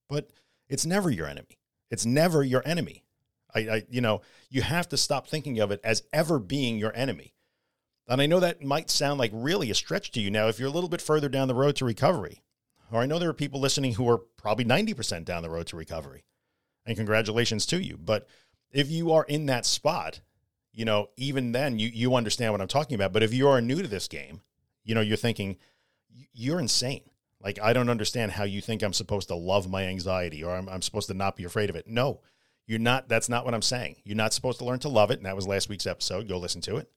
but 0.08 0.30
it's 0.68 0.84
never 0.84 1.10
your 1.10 1.28
enemy. 1.28 1.58
It's 1.92 2.04
never 2.04 2.42
your 2.42 2.66
enemy. 2.66 3.04
I, 3.54 3.60
I, 3.60 3.82
you 3.88 4.00
know, 4.00 4.20
you 4.48 4.62
have 4.62 4.88
to 4.88 4.96
stop 4.96 5.28
thinking 5.28 5.60
of 5.60 5.70
it 5.70 5.80
as 5.84 6.02
ever 6.12 6.40
being 6.40 6.78
your 6.78 6.92
enemy. 6.96 7.34
And 8.08 8.20
I 8.20 8.26
know 8.26 8.40
that 8.40 8.64
might 8.64 8.90
sound 8.90 9.20
like 9.20 9.30
really 9.32 9.70
a 9.70 9.74
stretch 9.76 10.10
to 10.12 10.20
you 10.20 10.28
now 10.28 10.48
if 10.48 10.58
you're 10.58 10.68
a 10.68 10.72
little 10.72 10.88
bit 10.88 11.00
further 11.00 11.28
down 11.28 11.46
the 11.46 11.54
road 11.54 11.76
to 11.76 11.84
recovery. 11.84 12.42
Or 12.90 13.00
I 13.00 13.06
know 13.06 13.20
there 13.20 13.30
are 13.30 13.34
people 13.34 13.60
listening 13.60 13.94
who 13.94 14.08
are 14.08 14.18
probably 14.18 14.64
90% 14.64 15.24
down 15.24 15.44
the 15.44 15.50
road 15.50 15.68
to 15.68 15.76
recovery. 15.76 16.24
And 16.84 16.96
congratulations 16.96 17.64
to 17.66 17.80
you. 17.80 17.96
But 17.96 18.26
if 18.72 18.90
you 18.90 19.12
are 19.12 19.24
in 19.24 19.46
that 19.46 19.66
spot, 19.66 20.20
you 20.72 20.84
know, 20.84 21.10
even 21.16 21.52
then 21.52 21.78
you 21.78 21.88
you 21.88 22.14
understand 22.14 22.52
what 22.52 22.60
I'm 22.60 22.68
talking 22.68 22.94
about. 22.94 23.12
But 23.12 23.22
if 23.22 23.34
you 23.34 23.48
are 23.48 23.60
new 23.60 23.82
to 23.82 23.88
this 23.88 24.08
game, 24.08 24.40
you 24.84 24.94
know, 24.94 25.00
you're 25.00 25.16
thinking, 25.16 25.56
you're 26.32 26.60
insane. 26.60 27.02
Like, 27.42 27.58
I 27.62 27.72
don't 27.72 27.88
understand 27.88 28.32
how 28.32 28.44
you 28.44 28.60
think 28.60 28.82
I'm 28.82 28.92
supposed 28.92 29.28
to 29.28 29.34
love 29.34 29.68
my 29.68 29.84
anxiety 29.84 30.44
or 30.44 30.54
I'm, 30.54 30.68
I'm 30.68 30.82
supposed 30.82 31.08
to 31.08 31.14
not 31.14 31.36
be 31.36 31.44
afraid 31.44 31.70
of 31.70 31.76
it. 31.76 31.86
No, 31.86 32.20
you're 32.66 32.78
not. 32.78 33.08
That's 33.08 33.28
not 33.28 33.44
what 33.44 33.54
I'm 33.54 33.62
saying. 33.62 33.96
You're 34.04 34.16
not 34.16 34.34
supposed 34.34 34.58
to 34.58 34.64
learn 34.64 34.78
to 34.80 34.88
love 34.88 35.10
it. 35.10 35.18
And 35.18 35.26
that 35.26 35.36
was 35.36 35.48
last 35.48 35.68
week's 35.68 35.86
episode. 35.86 36.28
Go 36.28 36.38
listen 36.38 36.60
to 36.62 36.76
it. 36.76 36.90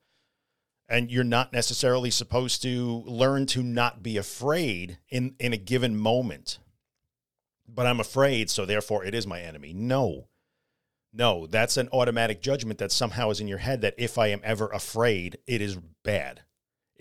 And 0.90 1.10
you're 1.10 1.24
not 1.24 1.54
necessarily 1.54 2.12
supposed 2.12 2.62
to 2.64 3.04
learn 3.08 3.46
to 3.48 3.64
not 3.64 4.04
be 4.04 4.18
afraid 4.18 4.98
in, 5.10 5.36
in 5.40 5.54
a 5.54 5.58
given 5.58 5.96
moment. 5.96 6.60
But 7.68 7.88
I'm 7.88 8.02
afraid, 8.02 8.50
so 8.50 8.66
therefore 8.66 9.06
it 9.06 9.16
is 9.16 9.26
my 9.26 9.40
enemy. 9.40 9.74
No, 9.74 10.28
no, 11.14 11.48
that's 11.48 11.78
an 11.78 11.90
automatic 11.94 12.42
judgment 12.42 12.80
that 12.80 12.92
somehow 12.92 13.30
is 13.30 13.40
in 13.40 13.48
your 13.48 13.60
head 13.60 13.82
that 13.82 13.96
if 13.98 14.18
I 14.18 14.28
am 14.28 14.42
ever 14.44 14.68
afraid, 14.68 15.38
it 15.48 15.62
is 15.62 15.78
bad 16.04 16.42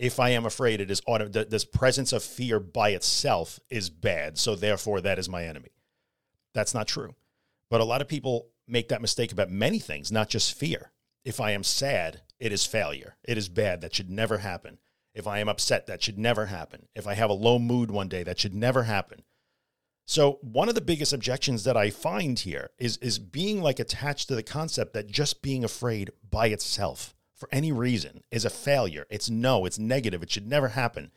if 0.03 0.19
I 0.19 0.29
am 0.29 0.45
afraid, 0.45 0.81
it 0.81 0.91
is 0.91 1.01
auto. 1.05 1.27
This 1.27 1.65
presence 1.65 2.13
of 2.13 2.23
fear 2.23 2.59
by 2.59 2.89
itself 2.89 3.59
is 3.69 3.89
bad. 3.89 4.37
So 4.37 4.55
therefore, 4.55 5.01
that 5.01 5.19
is 5.19 5.29
my 5.29 5.45
enemy. 5.45 5.69
That's 6.53 6.73
not 6.73 6.87
true. 6.87 7.15
But 7.69 7.81
a 7.81 7.85
lot 7.85 8.01
of 8.01 8.07
people 8.07 8.49
make 8.67 8.89
that 8.89 9.01
mistake 9.01 9.31
about 9.31 9.49
many 9.49 9.79
things, 9.79 10.11
not 10.11 10.29
just 10.29 10.57
fear. 10.57 10.91
If 11.23 11.39
I 11.39 11.51
am 11.51 11.63
sad, 11.63 12.21
it 12.39 12.51
is 12.51 12.65
failure. 12.65 13.15
It 13.23 13.37
is 13.37 13.49
bad. 13.49 13.81
That 13.81 13.95
should 13.95 14.09
never 14.09 14.39
happen. 14.39 14.79
If 15.13 15.27
I 15.27 15.39
am 15.39 15.47
upset, 15.47 15.87
that 15.87 16.03
should 16.03 16.17
never 16.17 16.47
happen. 16.47 16.87
If 16.95 17.07
I 17.07 17.13
have 17.13 17.29
a 17.29 17.33
low 17.33 17.59
mood 17.59 17.91
one 17.91 18.09
day, 18.09 18.23
that 18.23 18.39
should 18.39 18.53
never 18.53 18.83
happen. 18.83 19.23
So 20.05 20.39
one 20.41 20.69
of 20.69 20.75
the 20.75 20.81
biggest 20.81 21.13
objections 21.13 21.63
that 21.63 21.77
I 21.77 21.89
find 21.89 22.37
here 22.37 22.71
is 22.77 22.97
is 22.97 23.19
being 23.19 23.61
like 23.61 23.79
attached 23.79 24.27
to 24.27 24.35
the 24.35 24.43
concept 24.43 24.93
that 24.93 25.07
just 25.07 25.41
being 25.41 25.63
afraid 25.63 26.11
by 26.29 26.47
itself 26.47 27.15
for 27.33 27.47
any 27.51 27.71
reason 27.71 28.23
is 28.31 28.45
a 28.45 28.49
failure. 28.49 29.05
It's 29.09 29.29
no, 29.29 29.65
it's 29.65 29.79
negative. 29.79 30.21
It 30.21 30.31
should 30.31 30.47
never 30.47 30.69
happen. 30.69 31.11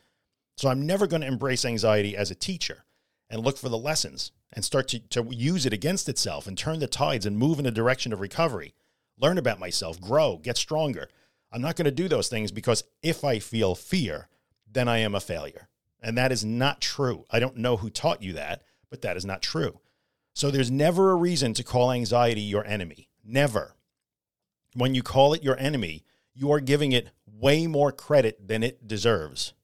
So 0.56 0.68
I'm 0.68 0.86
never 0.86 1.06
going 1.06 1.22
to 1.22 1.28
embrace 1.28 1.64
anxiety 1.64 2.16
as 2.16 2.30
a 2.30 2.34
teacher 2.34 2.84
and 3.28 3.44
look 3.44 3.58
for 3.58 3.68
the 3.68 3.78
lessons 3.78 4.32
and 4.52 4.64
start 4.64 4.88
to, 4.88 5.00
to 5.00 5.26
use 5.30 5.66
it 5.66 5.72
against 5.72 6.08
itself 6.08 6.46
and 6.46 6.56
turn 6.56 6.78
the 6.78 6.86
tides 6.86 7.26
and 7.26 7.36
move 7.36 7.58
in 7.58 7.64
the 7.64 7.70
direction 7.70 8.12
of 8.12 8.20
recovery. 8.20 8.74
Learn 9.18 9.38
about 9.38 9.58
myself, 9.58 10.00
grow, 10.00 10.38
get 10.38 10.56
stronger. 10.56 11.08
I'm 11.52 11.60
not 11.62 11.76
going 11.76 11.86
to 11.86 11.90
do 11.90 12.08
those 12.08 12.28
things 12.28 12.52
because 12.52 12.84
if 13.02 13.24
I 13.24 13.38
feel 13.38 13.74
fear, 13.74 14.28
then 14.70 14.88
I 14.88 14.98
am 14.98 15.14
a 15.14 15.20
failure. 15.20 15.68
And 16.02 16.16
that 16.16 16.32
is 16.32 16.44
not 16.44 16.80
true. 16.80 17.24
I 17.30 17.38
don't 17.40 17.56
know 17.56 17.76
who 17.76 17.90
taught 17.90 18.22
you 18.22 18.34
that, 18.34 18.62
but 18.90 19.02
that 19.02 19.16
is 19.16 19.24
not 19.24 19.42
true. 19.42 19.80
So 20.34 20.50
there's 20.50 20.70
never 20.70 21.10
a 21.10 21.16
reason 21.16 21.54
to 21.54 21.64
call 21.64 21.90
anxiety 21.90 22.42
your 22.42 22.66
enemy. 22.66 23.08
Never. 23.24 23.74
When 24.74 24.94
you 24.94 25.02
call 25.02 25.32
it 25.32 25.42
your 25.42 25.58
enemy, 25.58 26.04
you 26.34 26.52
are 26.52 26.60
giving 26.60 26.92
it 26.92 27.08
way 27.26 27.66
more 27.66 27.90
credit 27.90 28.46
than 28.46 28.62
it 28.62 28.86
deserves. 28.86 29.54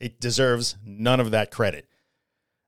It 0.00 0.20
deserves 0.20 0.76
none 0.84 1.20
of 1.20 1.30
that 1.30 1.50
credit. 1.50 1.88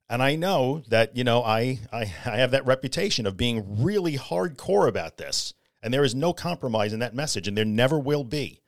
And 0.08 0.22
I 0.22 0.36
know 0.36 0.82
that, 0.88 1.16
you 1.16 1.24
know, 1.24 1.42
I, 1.42 1.80
I, 1.92 2.02
I 2.24 2.36
have 2.36 2.50
that 2.52 2.66
reputation 2.66 3.26
of 3.26 3.36
being 3.36 3.82
really 3.82 4.16
hardcore 4.16 4.88
about 4.88 5.18
this. 5.18 5.52
And 5.82 5.92
there 5.92 6.04
is 6.04 6.14
no 6.14 6.32
compromise 6.32 6.92
in 6.92 7.00
that 7.00 7.14
message, 7.14 7.48
and 7.48 7.56
there 7.56 7.64
never 7.64 7.98
will 7.98 8.24
be. 8.24 8.61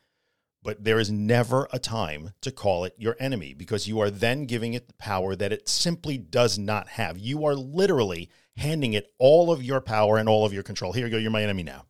But 0.65 0.83
there 0.83 0.99
is 0.99 1.13
never 1.13 1.69
a 1.73 1.79
time 1.79 2.33
to 2.41 2.51
call 2.51 2.85
it 2.85 2.95
your 2.99 3.17
enemy 3.21 3.55
because 3.55 3.87
you 3.87 4.01
are 4.01 4.11
then 4.11 4.47
giving 4.47 4.75
it 4.75 4.89
the 4.89 4.95
power 4.95 5.37
that 5.37 5.53
it 5.53 5.69
simply 5.69 6.19
does 6.19 6.59
not 6.59 6.89
have. 6.89 7.19
You 7.19 7.45
are 7.45 7.55
literally 7.55 8.31
handing 8.57 8.95
it 8.95 9.13
all 9.19 9.53
of 9.53 9.63
your 9.63 9.81
power 9.81 10.17
and 10.17 10.29
all 10.29 10.45
of 10.45 10.53
your 10.53 10.63
control. 10.65 10.93
Here 10.93 11.07
you 11.07 11.13
go, 11.13 11.19
you're 11.19 11.31
my 11.31 11.45
enemy 11.45 11.63
now 11.63 11.85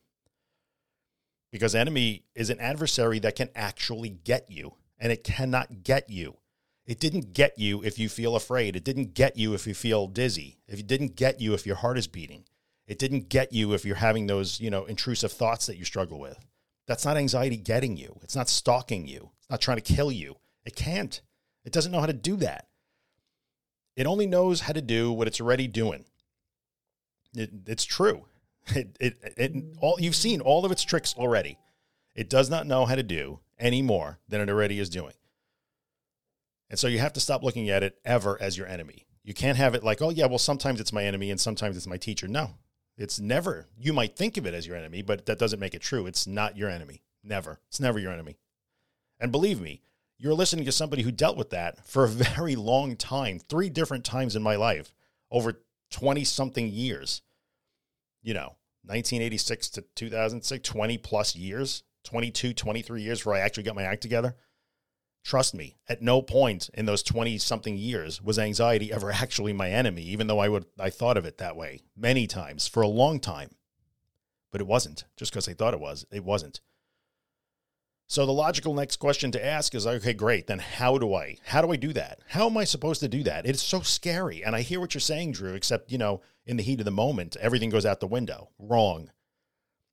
because 1.54 1.76
enemy 1.76 2.24
is 2.34 2.50
an 2.50 2.58
adversary 2.58 3.20
that 3.20 3.36
can 3.36 3.48
actually 3.54 4.08
get 4.08 4.50
you 4.50 4.74
and 4.98 5.12
it 5.12 5.22
cannot 5.22 5.84
get 5.84 6.10
you. 6.10 6.36
It 6.84 6.98
didn't 6.98 7.32
get 7.32 7.56
you 7.56 7.80
if 7.84 7.96
you 7.96 8.08
feel 8.08 8.34
afraid. 8.34 8.74
It 8.74 8.82
didn't 8.82 9.14
get 9.14 9.36
you 9.36 9.54
if 9.54 9.64
you 9.64 9.72
feel 9.72 10.08
dizzy. 10.08 10.58
It 10.66 10.84
didn't 10.88 11.14
get 11.14 11.40
you 11.40 11.54
if 11.54 11.64
your 11.64 11.76
heart 11.76 11.96
is 11.96 12.08
beating. 12.08 12.42
It 12.88 12.98
didn't 12.98 13.28
get 13.28 13.52
you 13.52 13.72
if 13.72 13.84
you're 13.84 13.94
having 13.94 14.26
those, 14.26 14.60
you 14.60 14.68
know, 14.68 14.84
intrusive 14.86 15.30
thoughts 15.30 15.66
that 15.66 15.76
you 15.76 15.84
struggle 15.84 16.18
with. 16.18 16.44
That's 16.86 17.04
not 17.04 17.16
anxiety 17.16 17.56
getting 17.56 17.96
you. 17.96 18.18
It's 18.22 18.36
not 18.36 18.48
stalking 18.48 19.06
you. 19.06 19.30
It's 19.38 19.50
not 19.50 19.60
trying 19.60 19.78
to 19.78 19.94
kill 19.94 20.12
you. 20.12 20.36
It 20.64 20.76
can't. 20.76 21.20
It 21.64 21.72
doesn't 21.72 21.92
know 21.92 22.00
how 22.00 22.06
to 22.06 22.12
do 22.12 22.36
that. 22.36 22.68
It 23.96 24.06
only 24.06 24.26
knows 24.26 24.60
how 24.60 24.72
to 24.72 24.82
do 24.82 25.12
what 25.12 25.28
it's 25.28 25.40
already 25.40 25.66
doing. 25.66 26.04
It, 27.34 27.50
it's 27.66 27.84
true. 27.84 28.26
It, 28.68 28.96
it, 28.98 29.34
it, 29.36 29.52
all 29.78 29.98
you've 30.00 30.16
seen 30.16 30.40
all 30.40 30.64
of 30.64 30.72
its 30.72 30.82
tricks 30.82 31.14
already. 31.18 31.58
It 32.14 32.30
does 32.30 32.48
not 32.48 32.66
know 32.66 32.86
how 32.86 32.94
to 32.94 33.02
do 33.02 33.40
any 33.58 33.82
more 33.82 34.20
than 34.26 34.40
it 34.40 34.48
already 34.48 34.78
is 34.78 34.88
doing. 34.88 35.12
And 36.70 36.78
so 36.78 36.86
you 36.86 36.98
have 36.98 37.12
to 37.12 37.20
stop 37.20 37.42
looking 37.42 37.68
at 37.68 37.82
it 37.82 37.98
ever 38.06 38.40
as 38.40 38.56
your 38.56 38.66
enemy. 38.66 39.04
You 39.22 39.34
can't 39.34 39.58
have 39.58 39.74
it 39.74 39.84
like, 39.84 40.00
oh, 40.00 40.08
yeah, 40.08 40.26
well, 40.26 40.38
sometimes 40.38 40.80
it's 40.80 40.92
my 40.92 41.04
enemy 41.04 41.30
and 41.30 41.38
sometimes 41.38 41.76
it's 41.76 41.86
my 41.86 41.98
teacher. 41.98 42.26
No, 42.26 42.52
it's 42.96 43.18
never. 43.18 43.66
You 43.76 43.92
might 43.92 44.16
think 44.16 44.36
of 44.36 44.46
it 44.46 44.54
as 44.54 44.66
your 44.66 44.76
enemy, 44.76 45.02
but 45.02 45.26
that 45.26 45.38
doesn't 45.38 45.60
make 45.60 45.74
it 45.74 45.82
true. 45.82 46.06
It's 46.06 46.26
not 46.26 46.56
your 46.56 46.70
enemy. 46.70 47.02
Never. 47.22 47.60
It's 47.68 47.80
never 47.80 47.98
your 47.98 48.12
enemy. 48.12 48.36
And 49.18 49.32
believe 49.32 49.60
me, 49.60 49.82
you're 50.18 50.34
listening 50.34 50.64
to 50.66 50.72
somebody 50.72 51.02
who 51.02 51.10
dealt 51.10 51.36
with 51.36 51.50
that 51.50 51.86
for 51.86 52.04
a 52.04 52.08
very 52.36 52.56
long 52.56 52.96
time, 52.96 53.38
three 53.38 53.68
different 53.68 54.04
times 54.04 54.36
in 54.36 54.42
my 54.42 54.56
life, 54.56 54.94
over 55.30 55.60
20 55.90 56.24
something 56.24 56.68
years. 56.68 57.22
You 58.22 58.34
know, 58.34 58.56
1986 58.84 59.70
to 59.70 59.84
2006, 59.94 60.68
20 60.68 60.98
plus 60.98 61.36
years, 61.36 61.82
22, 62.04 62.52
23 62.54 63.02
years 63.02 63.24
where 63.24 63.34
I 63.34 63.40
actually 63.40 63.64
got 63.64 63.74
my 63.74 63.82
act 63.82 64.02
together. 64.02 64.36
Trust 65.24 65.54
me, 65.54 65.78
at 65.88 66.02
no 66.02 66.20
point 66.20 66.68
in 66.74 66.84
those 66.84 67.02
20 67.02 67.38
something 67.38 67.78
years 67.78 68.22
was 68.22 68.38
anxiety 68.38 68.92
ever 68.92 69.10
actually 69.12 69.54
my 69.54 69.70
enemy, 69.70 70.02
even 70.02 70.26
though 70.26 70.38
I 70.38 70.48
would 70.48 70.66
I 70.78 70.90
thought 70.90 71.16
of 71.16 71.24
it 71.24 71.38
that 71.38 71.56
way 71.56 71.80
many 71.96 72.26
times 72.26 72.68
for 72.68 72.82
a 72.82 72.88
long 72.88 73.18
time. 73.18 73.50
But 74.52 74.60
it 74.60 74.66
wasn't. 74.66 75.04
Just 75.16 75.32
because 75.32 75.48
I 75.48 75.54
thought 75.54 75.74
it 75.74 75.80
was, 75.80 76.06
it 76.12 76.24
wasn't. 76.24 76.60
So 78.06 78.26
the 78.26 78.32
logical 78.32 78.74
next 78.74 78.96
question 78.96 79.32
to 79.32 79.44
ask 79.44 79.74
is 79.74 79.86
okay, 79.86 80.12
great. 80.12 80.46
Then 80.46 80.58
how 80.58 80.98
do 80.98 81.14
I 81.14 81.38
how 81.46 81.62
do 81.62 81.72
I 81.72 81.76
do 81.76 81.94
that? 81.94 82.20
How 82.28 82.46
am 82.46 82.58
I 82.58 82.64
supposed 82.64 83.00
to 83.00 83.08
do 83.08 83.22
that? 83.22 83.46
It's 83.46 83.62
so 83.62 83.80
scary. 83.80 84.44
And 84.44 84.54
I 84.54 84.60
hear 84.60 84.78
what 84.78 84.92
you're 84.92 85.00
saying, 85.00 85.32
Drew, 85.32 85.54
except, 85.54 85.90
you 85.90 85.96
know, 85.96 86.20
in 86.44 86.58
the 86.58 86.62
heat 86.62 86.80
of 86.80 86.84
the 86.84 86.90
moment, 86.90 87.36
everything 87.40 87.70
goes 87.70 87.86
out 87.86 88.00
the 88.00 88.06
window. 88.06 88.50
Wrong. 88.58 89.10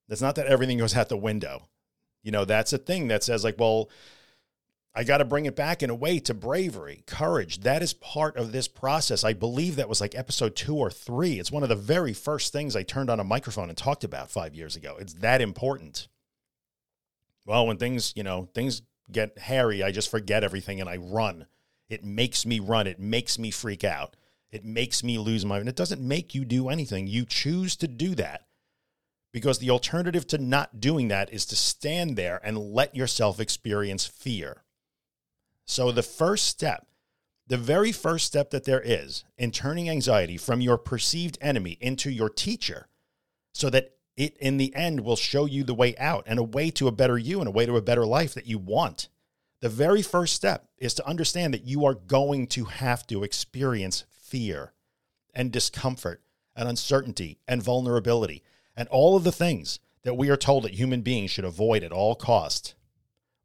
It's 0.10 0.22
not 0.22 0.36
that 0.36 0.48
everything 0.48 0.78
goes 0.78 0.96
out 0.96 1.08
the 1.08 1.16
window. 1.16 1.70
You 2.22 2.32
know, 2.32 2.44
that's 2.44 2.74
a 2.74 2.78
thing 2.78 3.08
that 3.08 3.24
says 3.24 3.46
like, 3.46 3.56
well, 3.58 3.90
I 4.94 5.06
got 5.06 5.20
to 5.20 5.26
bring 5.26 5.46
it 5.46 5.56
back 5.56 5.82
in 5.82 5.90
a 5.90 5.96
way 5.96 6.20
to 6.20 6.34
bravery, 6.34 7.04
courage. 7.08 7.62
That 7.62 7.82
is 7.82 7.94
part 7.94 8.36
of 8.36 8.52
this 8.52 8.68
process. 8.68 9.24
I 9.24 9.32
believe 9.32 9.78
that 9.78 9.88
was 9.88 10.02
like 10.02 10.16
episode 10.16 10.56
two 10.56 10.76
or 10.76 10.92
three. 10.92 11.40
It's 11.40 11.52
one 11.52 11.64
of 11.64 11.70
the 11.70 11.76
very 11.76 12.12
first 12.12 12.52
things 12.52 12.76
I 12.76 12.84
turned 12.84 13.10
on 13.10 13.20
a 13.20 13.24
microphone 13.24 13.70
and 13.70 13.78
talked 13.78 14.04
about 14.04 14.30
five 14.30 14.54
years 14.54 14.76
ago. 14.76 14.98
It's 15.00 15.14
that 15.16 15.40
important. 15.40 16.10
Well, 17.46 17.68
when 17.68 17.78
things, 17.78 18.12
you 18.18 18.24
know, 18.24 18.50
things 18.54 18.82
get 19.10 19.38
hairy, 19.38 19.82
I 19.82 19.92
just 19.92 20.12
forget 20.12 20.44
everything 20.44 20.82
and 20.82 20.90
I 20.90 20.98
run. 20.98 21.46
It 21.90 22.04
makes 22.04 22.46
me 22.46 22.60
run. 22.60 22.86
It 22.86 23.00
makes 23.00 23.40
me 23.40 23.50
freak 23.50 23.86
out. 23.86 24.18
It 24.52 24.66
makes 24.66 25.04
me 25.06 25.18
lose 25.18 25.46
my, 25.46 25.60
and 25.60 25.70
it 25.70 25.78
doesn't 25.78 26.06
make 26.06 26.36
you 26.36 26.44
do 26.44 26.68
anything. 26.68 27.08
You 27.08 27.26
choose 27.26 27.78
to 27.78 27.88
do 27.88 28.14
that 28.16 28.46
because 29.32 29.60
the 29.60 29.70
alternative 29.70 30.28
to 30.28 30.38
not 30.38 30.82
doing 30.82 31.08
that 31.08 31.32
is 31.34 31.46
to 31.46 31.56
stand 31.56 32.18
there 32.18 32.42
and 32.44 32.58
let 32.58 32.94
yourself 32.94 33.40
experience 33.40 34.06
fear. 34.06 34.64
So 35.72 35.90
the 35.90 36.04
first 36.04 36.48
step, 36.48 36.86
the 37.48 37.56
very 37.56 37.94
first 37.94 38.28
step 38.28 38.50
that 38.50 38.66
there 38.66 38.82
is 38.82 39.24
in 39.38 39.52
turning 39.52 39.90
anxiety 39.90 40.36
from 40.36 40.60
your 40.60 40.78
perceived 40.78 41.38
enemy 41.40 41.78
into 41.80 42.12
your 42.12 42.28
teacher 42.28 42.90
so 43.54 43.70
that 43.70 43.94
it 44.18 44.36
in 44.36 44.58
the 44.58 44.76
end 44.76 45.00
will 45.00 45.16
show 45.16 45.46
you 45.46 45.64
the 45.64 45.74
way 45.74 45.96
out 45.96 46.26
and 46.28 46.40
a 46.40 46.44
way 46.44 46.72
to 46.72 46.90
a 46.90 46.92
better 46.92 47.18
you 47.18 47.40
and 47.40 47.48
a 47.48 47.52
way 47.52 47.66
to 47.66 47.78
a 47.78 47.82
better 47.82 48.06
life 48.06 48.34
that 48.34 48.48
you 48.48 48.58
want. 48.58 49.08
The 49.62 49.70
very 49.70 50.02
first 50.02 50.36
step 50.36 50.68
is 50.78 50.94
to 50.96 51.08
understand 51.08 51.54
that 51.54 51.64
you 51.64 51.86
are 51.86 51.94
going 51.96 52.48
to 52.48 52.66
have 52.66 53.08
to 53.08 53.24
experience 53.24 54.04
fear 54.10 54.74
and 55.34 55.54
discomfort 55.54 56.22
and 56.54 56.68
uncertainty 56.68 57.40
and 57.48 57.64
vulnerability 57.64 58.44
and 58.76 58.90
all 58.90 59.16
of 59.16 59.24
the 59.24 59.32
things 59.32 59.80
that 60.04 60.18
we 60.18 60.30
are 60.30 60.36
told 60.36 60.66
that 60.66 60.74
human 60.74 61.02
beings 61.02 61.32
should 61.32 61.46
avoid 61.46 61.82
at 61.82 61.94
all 61.94 62.14
costs. 62.14 62.76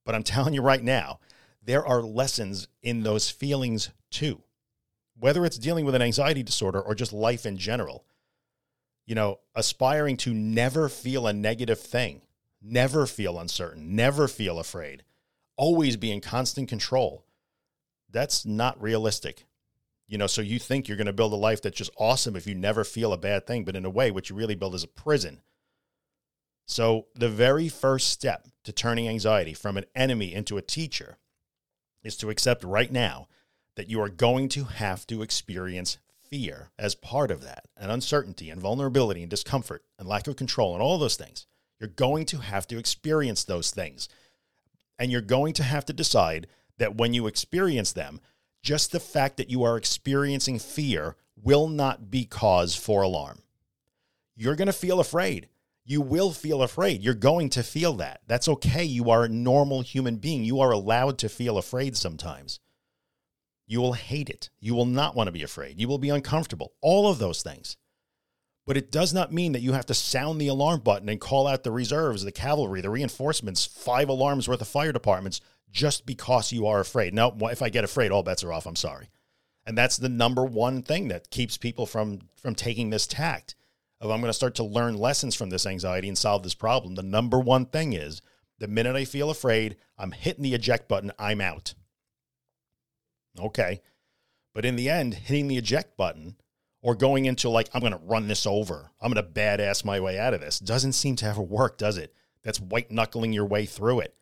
But 0.05 0.17
I'm 0.17 0.25
telling 0.25 0.55
you 0.55 0.63
right 0.63 0.83
now, 0.83 1.21
there 1.67 1.85
are 1.85 2.01
lessons 2.01 2.69
in 2.83 3.03
those 3.03 3.29
feelings 3.29 3.91
too. 4.11 4.43
Whether 5.19 5.45
it's 5.45 5.59
dealing 5.59 5.85
with 5.85 5.95
an 5.95 6.03
anxiety 6.03 6.43
disorder 6.43 6.81
or 6.81 6.95
just 6.95 7.13
life 7.13 7.45
in 7.45 7.59
general, 7.59 8.05
you 9.05 9.15
know, 9.15 9.41
aspiring 9.55 10.17
to 10.19 10.33
never 10.33 10.89
feel 10.89 11.27
a 11.27 11.33
negative 11.33 11.81
thing, 11.81 12.23
never 12.63 13.07
feel 13.07 13.39
uncertain, 13.39 13.97
never 13.97 14.29
feel 14.29 14.59
afraid, 14.59 15.03
always 15.57 15.97
be 15.97 16.13
in 16.13 16.21
constant 16.21 16.69
control. 16.69 17.25
That's 18.11 18.47
not 18.47 18.81
realistic. 18.81 19.45
You 20.07 20.19
know, 20.19 20.29
so 20.29 20.43
you 20.43 20.61
think 20.61 20.87
you're 20.87 20.97
going 20.97 21.09
to 21.09 21.13
build 21.13 21.33
a 21.33 21.37
life 21.37 21.63
that's 21.63 21.79
just 21.79 21.91
awesome 21.97 22.37
if 22.37 22.47
you 22.47 22.55
never 22.55 22.85
feel 22.85 23.13
a 23.13 23.19
bad 23.19 23.45
thing, 23.45 23.65
but 23.65 23.75
in 23.75 23.85
a 23.85 23.91
way, 23.91 24.13
what 24.13 24.31
you 24.31 24.37
really 24.37 24.55
build 24.55 24.77
is 24.77 24.85
a 24.85 24.89
prison. 24.89 25.41
So, 26.69 27.07
the 27.15 27.29
very 27.29 27.69
first 27.69 28.09
step 28.09 28.47
to 28.65 28.73
turning 28.73 29.09
anxiety 29.09 29.53
from 29.53 29.77
an 29.77 29.85
enemy 29.97 30.33
into 30.33 30.59
a 30.59 30.63
teacher 30.63 31.19
is 32.07 32.17
to 32.19 32.31
accept 32.31 32.65
right 32.65 32.93
now 32.93 33.29
that 33.75 33.91
you 33.91 34.01
are 34.01 34.09
going 34.09 34.49
to 34.51 34.65
have 34.65 35.07
to 35.09 35.23
experience 35.23 35.99
fear 36.31 36.71
as 36.79 36.95
part 36.95 37.31
of 37.31 37.43
that, 37.43 37.67
and 37.77 37.91
uncertainty 37.91 38.51
and 38.51 38.61
vulnerability 38.61 39.23
and 39.23 39.31
discomfort 39.31 39.85
and 39.99 40.09
lack 40.09 40.27
of 40.27 40.37
control 40.37 40.73
and 40.73 40.83
all 40.83 40.99
those 40.99 41.17
things. 41.17 41.47
You're 41.79 41.89
going 41.89 42.25
to 42.27 42.39
have 42.39 42.67
to 42.69 42.79
experience 42.79 43.45
those 43.45 43.71
things. 43.71 44.09
And 44.99 45.13
you're 45.13 45.21
going 45.21 45.53
to 45.55 45.63
have 45.63 45.85
to 45.87 45.93
decide 45.93 46.47
that 46.79 46.97
when 46.97 47.13
you 47.13 47.27
experience 47.27 47.93
them, 47.93 48.21
just 48.63 48.93
the 48.93 49.01
fact 49.01 49.37
that 49.37 49.51
you 49.51 49.63
are 49.63 49.77
experiencing 49.77 50.59
fear 50.59 51.17
will 51.41 51.69
not 51.69 52.11
be 52.11 52.25
cause 52.25 52.75
for 52.75 53.03
alarm. 53.03 53.41
You're 54.35 54.57
going 54.57 54.67
to 54.67 54.73
feel 54.73 55.01
afraid. 55.01 55.49
You 55.89 56.01
will 56.01 56.33
feel 56.33 56.63
afraid. 56.63 57.01
You're 57.01 57.15
going 57.15 57.49
to 57.51 57.63
feel 57.63 57.93
that. 57.95 58.21
That's 58.27 58.49
okay. 58.49 58.83
You 58.83 59.09
are 59.09 59.23
a 59.23 59.29
normal 59.29 59.83
human 59.83 60.17
being. 60.17 60.43
You 60.43 60.59
are 60.59 60.73
allowed 60.73 61.17
to 61.19 61.29
feel 61.29 61.59
afraid 61.59 61.97
sometimes. 61.97 62.59
You 63.69 63.81
will 63.81 63.93
hate 63.93 64.29
it. 64.29 64.51
You 64.59 64.75
will 64.75 64.85
not 64.85 65.15
want 65.15 65.29
to 65.29 65.33
be 65.33 65.45
afraid. 65.45 65.81
You 65.81 65.87
will 65.87 65.99
be 65.99 66.09
uncomfortable. 66.09 66.73
All 66.83 67.09
of 67.09 67.21
those 67.21 67.41
things. 67.41 67.77
But 68.67 68.77
it 68.77 68.91
does 68.91 69.15
not 69.15 69.33
mean 69.33 69.53
that 69.53 69.63
you 69.63 69.75
have 69.75 69.87
to 69.87 69.95
sound 69.95 70.41
the 70.41 70.49
alarm 70.49 70.81
button 70.81 71.09
and 71.09 71.21
call 71.21 71.47
out 71.47 71.63
the 71.63 71.71
reserves, 71.71 72.25
the 72.25 72.33
cavalry, 72.33 72.81
the 72.81 72.91
reinforcements, 72.91 73.65
five 73.65 74.09
alarms 74.09 74.49
worth 74.49 74.61
of 74.61 74.67
fire 74.67 74.91
departments 74.91 75.41
just 75.71 76.05
because 76.05 76.51
you 76.51 76.67
are 76.67 76.81
afraid. 76.81 77.15
Now, 77.15 77.33
if 77.43 77.63
I 77.63 77.69
get 77.69 77.85
afraid, 77.85 78.11
all 78.11 78.25
bets 78.25 78.43
are 78.43 78.53
off. 78.53 78.67
I'm 78.67 78.75
sorry. 78.75 79.09
And 79.65 79.79
that's 79.79 79.99
the 79.99 80.09
number 80.09 80.45
one 80.45 80.83
thing 80.83 81.07
that 81.09 81.31
keeps 81.31 81.57
people 81.57 81.87
from 81.87 82.23
from 82.35 82.57
taking 82.57 82.91
this 82.91 83.07
tact 83.07 83.55
of 84.01 84.11
I'm 84.11 84.21
going 84.21 84.31
to 84.31 84.35
start 84.35 84.55
to 84.57 84.65
learn 84.65 84.97
lessons 84.97 85.35
from 85.35 85.51
this 85.51 85.67
anxiety 85.67 86.09
and 86.09 86.19
solve 86.19 86.43
this 86.43 86.55
problem. 86.55 86.95
The 86.95 87.03
number 87.03 87.39
one 87.39 87.67
thing 87.67 87.93
is 87.93 88.21
the 88.59 88.69
minute 88.69 88.97
I 88.97 89.05
feel 89.05 89.31
afraid, 89.31 89.77
I'm 89.99 90.13
hitting 90.13 90.43
the 90.43 90.55
eject 90.55 90.89
button, 90.89 91.13
I'm 91.19 91.41
out. 91.41 91.75
Okay. 93.39 93.81
But 94.55 94.65
in 94.65 94.77
the 94.77 94.89
end, 94.89 95.15
hitting 95.15 95.49
the 95.49 95.59
eject 95.59 95.97
button 95.97 96.37
or 96.83 96.95
going 96.95 97.25
into 97.27 97.49
like, 97.49 97.69
I'm 97.75 97.81
going 97.81 97.93
to 97.93 97.99
run 97.99 98.29
this 98.29 98.47
over, 98.47 98.91
I'm 99.01 99.13
going 99.13 99.25
to 99.25 99.31
badass 99.31 99.85
my 99.85 100.01
way 100.01 100.19
out 100.19 100.35
of 100.35 100.41
this 100.41 100.59
doesn't 100.59 100.93
seem 100.93 101.17
to 101.17 101.27
ever 101.27 101.43
work, 101.43 101.79
does 101.79 101.99
it? 101.99 102.15
That's 102.43 102.61
white 102.61 102.91
knuckling 102.91 103.33
your 103.33 103.47
way 103.47 103.67
through 103.67 104.01
it. 104.01 104.15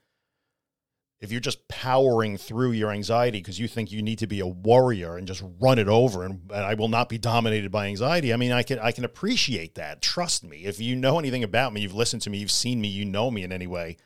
If 1.21 1.33
you're 1.33 1.41
just 1.41 1.69
powering 1.69 2.37
through 2.37 2.73
your 2.73 2.91
anxiety 2.91 3.39
because 3.39 3.59
you 3.59 3.67
think 3.67 3.91
you 3.91 4.03
need 4.03 4.19
to 4.19 4.27
be 4.27 4.41
a 4.41 4.47
warrior 4.47 5.17
and 5.17 5.27
just 5.27 5.43
run 5.59 5.79
it 5.79 5.89
over 5.89 6.25
and, 6.25 6.51
and 6.51 6.65
I 6.65 6.75
will 6.75 6.89
not 6.89 7.09
be 7.09 7.17
dominated 7.19 7.71
by 7.71 7.87
anxiety, 7.87 8.33
I 8.33 8.37
mean, 8.37 8.53
I 8.53 8.63
can 8.63 8.79
I 8.79 8.93
can 8.93 9.05
appreciate 9.05 9.77
that. 9.77 10.03
Trust 10.03 10.45
me. 10.45 10.65
If 10.65 10.81
you 10.81 10.97
know 10.97 11.19
anything 11.19 11.45
about 11.45 11.73
me, 11.73 11.81
you've 11.81 11.95
listened 11.95 12.23
to 12.23 12.31
me, 12.31 12.39
you've 12.39 12.51
seen 12.51 12.81
me, 12.81 12.89
you 12.89 13.05
know 13.05 13.31
me 13.31 13.43
in 13.43 13.53
any 13.53 13.67
way. 13.67 13.97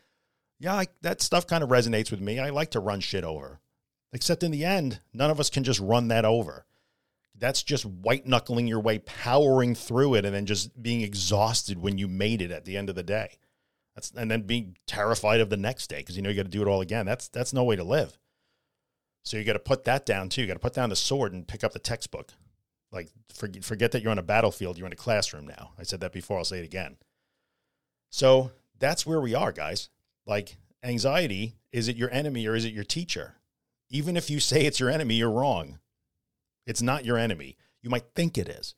Yeah, 0.60 0.74
I, 0.74 0.86
that 1.02 1.22
stuff 1.22 1.46
kind 1.46 1.62
of 1.62 1.70
resonates 1.70 2.10
with 2.10 2.20
me. 2.20 2.38
I 2.38 2.50
like 2.50 2.70
to 2.72 2.80
run 2.80 3.00
shit 3.00 3.24
over. 3.24 3.60
Except 4.12 4.42
in 4.42 4.50
the 4.50 4.64
end, 4.64 5.00
none 5.12 5.30
of 5.30 5.38
us 5.38 5.50
can 5.50 5.64
just 5.64 5.80
run 5.80 6.08
that 6.08 6.24
over. 6.24 6.66
That's 7.34 7.62
just 7.62 7.84
white 7.84 8.26
knuckling 8.26 8.66
your 8.66 8.80
way, 8.80 8.98
powering 8.98 9.74
through 9.74 10.14
it, 10.14 10.24
and 10.24 10.34
then 10.34 10.46
just 10.46 10.82
being 10.82 11.02
exhausted 11.02 11.78
when 11.78 11.98
you 11.98 12.08
made 12.08 12.42
it 12.42 12.50
at 12.50 12.64
the 12.64 12.76
end 12.76 12.88
of 12.88 12.96
the 12.96 13.02
day. 13.02 13.38
That's 13.98 14.12
and 14.16 14.30
then 14.30 14.42
being 14.42 14.76
terrified 14.86 15.40
of 15.40 15.50
the 15.50 15.56
next 15.56 15.88
day 15.88 15.98
because 15.98 16.16
you 16.16 16.22
know 16.22 16.30
you 16.30 16.36
got 16.36 16.44
to 16.44 16.48
do 16.48 16.62
it 16.62 16.68
all 16.68 16.80
again. 16.80 17.04
That's 17.04 17.26
that's 17.28 17.52
no 17.52 17.64
way 17.64 17.74
to 17.74 17.82
live. 17.82 18.16
So 19.24 19.36
you 19.36 19.44
got 19.44 19.54
to 19.54 19.58
put 19.58 19.84
that 19.84 20.06
down 20.06 20.28
too. 20.28 20.42
You 20.42 20.46
got 20.46 20.54
to 20.54 20.60
put 20.60 20.74
down 20.74 20.88
the 20.88 20.96
sword 20.96 21.32
and 21.32 21.48
pick 21.48 21.64
up 21.64 21.72
the 21.72 21.80
textbook. 21.80 22.32
Like 22.92 23.08
forget, 23.34 23.64
forget 23.64 23.92
that 23.92 24.02
you're 24.02 24.12
on 24.12 24.18
a 24.18 24.22
battlefield. 24.22 24.78
You're 24.78 24.86
in 24.86 24.92
a 24.92 24.96
classroom 24.96 25.48
now. 25.48 25.72
I 25.76 25.82
said 25.82 26.00
that 26.00 26.12
before. 26.12 26.38
I'll 26.38 26.44
say 26.44 26.60
it 26.60 26.64
again. 26.64 26.96
So 28.10 28.52
that's 28.78 29.04
where 29.04 29.20
we 29.20 29.34
are, 29.34 29.52
guys. 29.52 29.90
Like 30.26 30.56
anxiety, 30.84 31.56
is 31.72 31.88
it 31.88 31.96
your 31.96 32.10
enemy 32.12 32.46
or 32.46 32.54
is 32.54 32.64
it 32.64 32.72
your 32.72 32.84
teacher? 32.84 33.34
even 33.90 34.16
if 34.16 34.28
you 34.28 34.38
say 34.40 34.66
it's 34.66 34.80
your 34.80 34.90
enemy, 34.90 35.14
you're 35.14 35.30
wrong. 35.30 35.78
It's 36.66 36.82
not 36.82 37.04
your 37.04 37.16
enemy. 37.16 37.56
You 37.82 37.90
might 37.90 38.04
think 38.14 38.36
it 38.36 38.48
is 38.48 38.74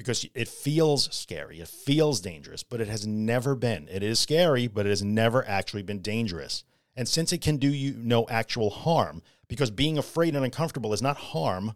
because 0.00 0.26
it 0.34 0.48
feels 0.48 1.14
scary. 1.14 1.60
It 1.60 1.68
feels 1.68 2.22
dangerous, 2.22 2.62
but 2.62 2.80
it 2.80 2.88
has 2.88 3.06
never 3.06 3.54
been. 3.54 3.86
It 3.86 4.02
is 4.02 4.18
scary, 4.18 4.66
but 4.66 4.86
it 4.86 4.88
has 4.88 5.02
never 5.02 5.46
actually 5.46 5.82
been 5.82 6.00
dangerous. 6.00 6.64
And 6.96 7.06
since 7.06 7.34
it 7.34 7.42
can 7.42 7.58
do 7.58 7.68
you 7.68 7.92
no 7.98 8.26
actual 8.30 8.70
harm, 8.70 9.20
because 9.46 9.70
being 9.70 9.98
afraid 9.98 10.34
and 10.34 10.42
uncomfortable 10.42 10.94
is 10.94 11.02
not 11.02 11.18
harm, 11.18 11.74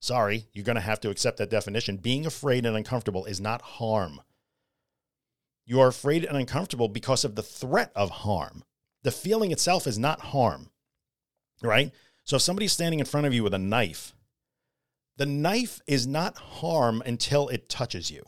sorry, 0.00 0.48
you're 0.52 0.64
going 0.64 0.74
to 0.74 0.80
have 0.80 0.98
to 1.02 1.10
accept 1.10 1.38
that 1.38 1.48
definition. 1.48 1.98
Being 1.98 2.26
afraid 2.26 2.66
and 2.66 2.76
uncomfortable 2.76 3.24
is 3.24 3.40
not 3.40 3.62
harm. 3.62 4.20
You 5.64 5.80
are 5.80 5.86
afraid 5.86 6.24
and 6.24 6.36
uncomfortable 6.36 6.88
because 6.88 7.24
of 7.24 7.36
the 7.36 7.42
threat 7.44 7.92
of 7.94 8.10
harm. 8.10 8.64
The 9.04 9.12
feeling 9.12 9.52
itself 9.52 9.86
is 9.86 9.96
not 9.96 10.18
harm, 10.18 10.70
right? 11.62 11.92
So 12.24 12.34
if 12.34 12.42
somebody's 12.42 12.72
standing 12.72 12.98
in 12.98 13.06
front 13.06 13.28
of 13.28 13.32
you 13.32 13.44
with 13.44 13.54
a 13.54 13.58
knife, 13.58 14.12
the 15.20 15.26
knife 15.26 15.82
is 15.86 16.06
not 16.06 16.38
harm 16.38 17.02
until 17.04 17.48
it 17.48 17.68
touches 17.68 18.10
you. 18.10 18.24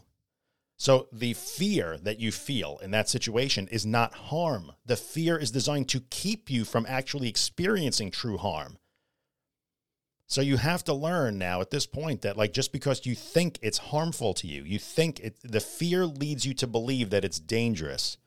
So 0.77 1.09
the 1.11 1.33
fear 1.33 1.97
that 2.03 2.21
you 2.21 2.31
feel 2.31 2.79
in 2.83 2.91
that 2.91 3.09
situation 3.09 3.67
is 3.69 3.87
not 3.87 4.13
harm. 4.13 4.73
The 4.85 4.97
fear 4.97 5.39
is 5.39 5.51
designed 5.51 5.89
to 5.89 6.05
keep 6.11 6.51
you 6.51 6.67
from 6.67 6.85
actually 6.87 7.31
experiencing 7.31 8.11
true 8.11 8.37
harm. 8.37 8.77
So 10.27 10.43
you 10.43 10.59
have 10.59 10.85
to 10.85 10.93
learn 10.93 11.39
now 11.39 11.63
at 11.63 11.71
this 11.71 11.87
point 11.87 12.21
that 12.21 12.37
like 12.37 12.53
just 12.53 12.73
because 12.73 13.07
you 13.07 13.15
think 13.15 13.59
it's 13.63 13.79
harmful 13.79 14.35
to 14.35 14.47
you, 14.47 14.63
you 14.63 14.79
think 14.79 15.19
it 15.21 15.39
the 15.43 15.61
fear 15.61 16.05
leads 16.05 16.45
you 16.45 16.53
to 16.53 16.67
believe 16.67 17.09
that 17.09 17.25
it's 17.25 17.41
dangerous, 17.41 18.19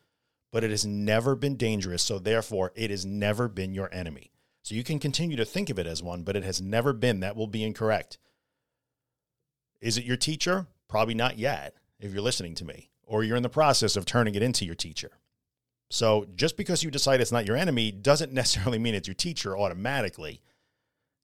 but 0.52 0.64
it 0.64 0.72
has 0.72 0.88
never 0.88 1.36
been 1.36 1.56
dangerous, 1.56 2.02
so 2.02 2.18
therefore 2.18 2.72
it 2.74 2.90
has 2.90 3.06
never 3.06 3.48
been 3.48 3.76
your 3.76 3.94
enemy. 3.94 4.32
So 4.64 4.74
you 4.74 4.84
can 4.84 4.98
continue 4.98 5.38
to 5.38 5.46
think 5.46 5.70
of 5.70 5.78
it 5.78 5.86
as 5.86 6.02
one, 6.02 6.24
but 6.24 6.36
it 6.36 6.44
has 6.44 6.60
never 6.60 6.94
been. 6.94 7.20
That 7.20 7.36
will 7.36 7.46
be 7.46 7.64
incorrect. 7.64 8.18
Is 9.86 9.98
it 9.98 10.06
your 10.06 10.18
teacher? 10.18 10.68
Probably 10.88 11.14
not 11.14 11.38
yet 11.38 11.76
if 12.00 12.14
you're 12.14 12.22
listening 12.22 12.56
to 12.56 12.66
me, 12.66 12.90
or 13.04 13.24
you're 13.24 13.38
in 13.38 13.44
the 13.44 13.50
process 13.50 13.96
of 13.96 14.06
turning 14.06 14.36
it 14.36 14.44
into 14.44 14.66
your 14.66 14.76
teacher. 14.76 15.12
So 15.90 16.26
just 16.36 16.58
because 16.58 16.84
you 16.84 16.92
decide 16.92 17.22
it's 17.22 17.32
not 17.32 17.46
your 17.46 17.56
enemy 17.56 17.92
doesn't 17.92 18.34
necessarily 18.34 18.80
mean 18.80 18.96
it's 18.96 19.08
your 19.08 19.16
teacher 19.16 19.58
automatically 19.58 20.42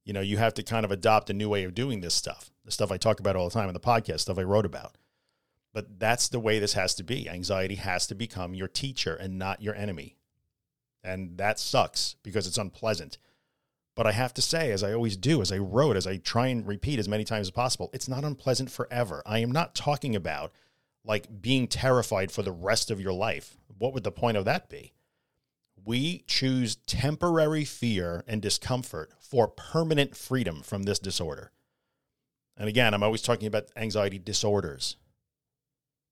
you 0.03 0.13
know, 0.13 0.21
you 0.21 0.37
have 0.37 0.53
to 0.55 0.63
kind 0.63 0.85
of 0.85 0.91
adopt 0.91 1.29
a 1.29 1.33
new 1.33 1.49
way 1.49 1.63
of 1.63 1.75
doing 1.75 2.01
this 2.01 2.13
stuff. 2.13 2.51
The 2.65 2.71
stuff 2.71 2.91
I 2.91 2.97
talk 2.97 3.19
about 3.19 3.35
all 3.35 3.47
the 3.47 3.53
time 3.53 3.67
in 3.67 3.73
the 3.73 3.79
podcast, 3.79 4.21
stuff 4.21 4.37
I 4.37 4.43
wrote 4.43 4.65
about. 4.65 4.97
But 5.73 5.99
that's 5.99 6.27
the 6.27 6.39
way 6.39 6.59
this 6.59 6.73
has 6.73 6.95
to 6.95 7.03
be. 7.03 7.29
Anxiety 7.29 7.75
has 7.75 8.07
to 8.07 8.15
become 8.15 8.53
your 8.53 8.67
teacher 8.67 9.15
and 9.15 9.37
not 9.37 9.61
your 9.61 9.75
enemy. 9.75 10.17
And 11.03 11.37
that 11.37 11.59
sucks 11.59 12.15
because 12.23 12.45
it's 12.45 12.57
unpleasant. 12.57 13.17
But 13.95 14.07
I 14.07 14.13
have 14.13 14.33
to 14.35 14.41
say, 14.41 14.71
as 14.71 14.83
I 14.83 14.93
always 14.93 15.17
do, 15.17 15.41
as 15.41 15.51
I 15.51 15.57
wrote, 15.57 15.97
as 15.97 16.07
I 16.07 16.17
try 16.17 16.47
and 16.47 16.65
repeat 16.65 16.97
as 16.97 17.09
many 17.09 17.25
times 17.25 17.47
as 17.47 17.51
possible, 17.51 17.89
it's 17.93 18.07
not 18.07 18.23
unpleasant 18.23 18.71
forever. 18.71 19.21
I 19.25 19.39
am 19.39 19.51
not 19.51 19.75
talking 19.75 20.15
about 20.15 20.53
like 21.03 21.41
being 21.41 21.67
terrified 21.67 22.31
for 22.31 22.41
the 22.43 22.51
rest 22.51 22.89
of 22.89 23.01
your 23.01 23.13
life. 23.13 23.57
What 23.77 23.93
would 23.93 24.03
the 24.03 24.11
point 24.11 24.37
of 24.37 24.45
that 24.45 24.69
be? 24.69 24.93
we 25.85 26.23
choose 26.27 26.75
temporary 26.75 27.65
fear 27.65 28.23
and 28.27 28.41
discomfort 28.41 29.11
for 29.19 29.47
permanent 29.47 30.15
freedom 30.15 30.61
from 30.61 30.83
this 30.83 30.99
disorder. 30.99 31.51
And 32.57 32.69
again, 32.69 32.93
I'm 32.93 33.03
always 33.03 33.21
talking 33.21 33.47
about 33.47 33.67
anxiety 33.75 34.19
disorders 34.19 34.97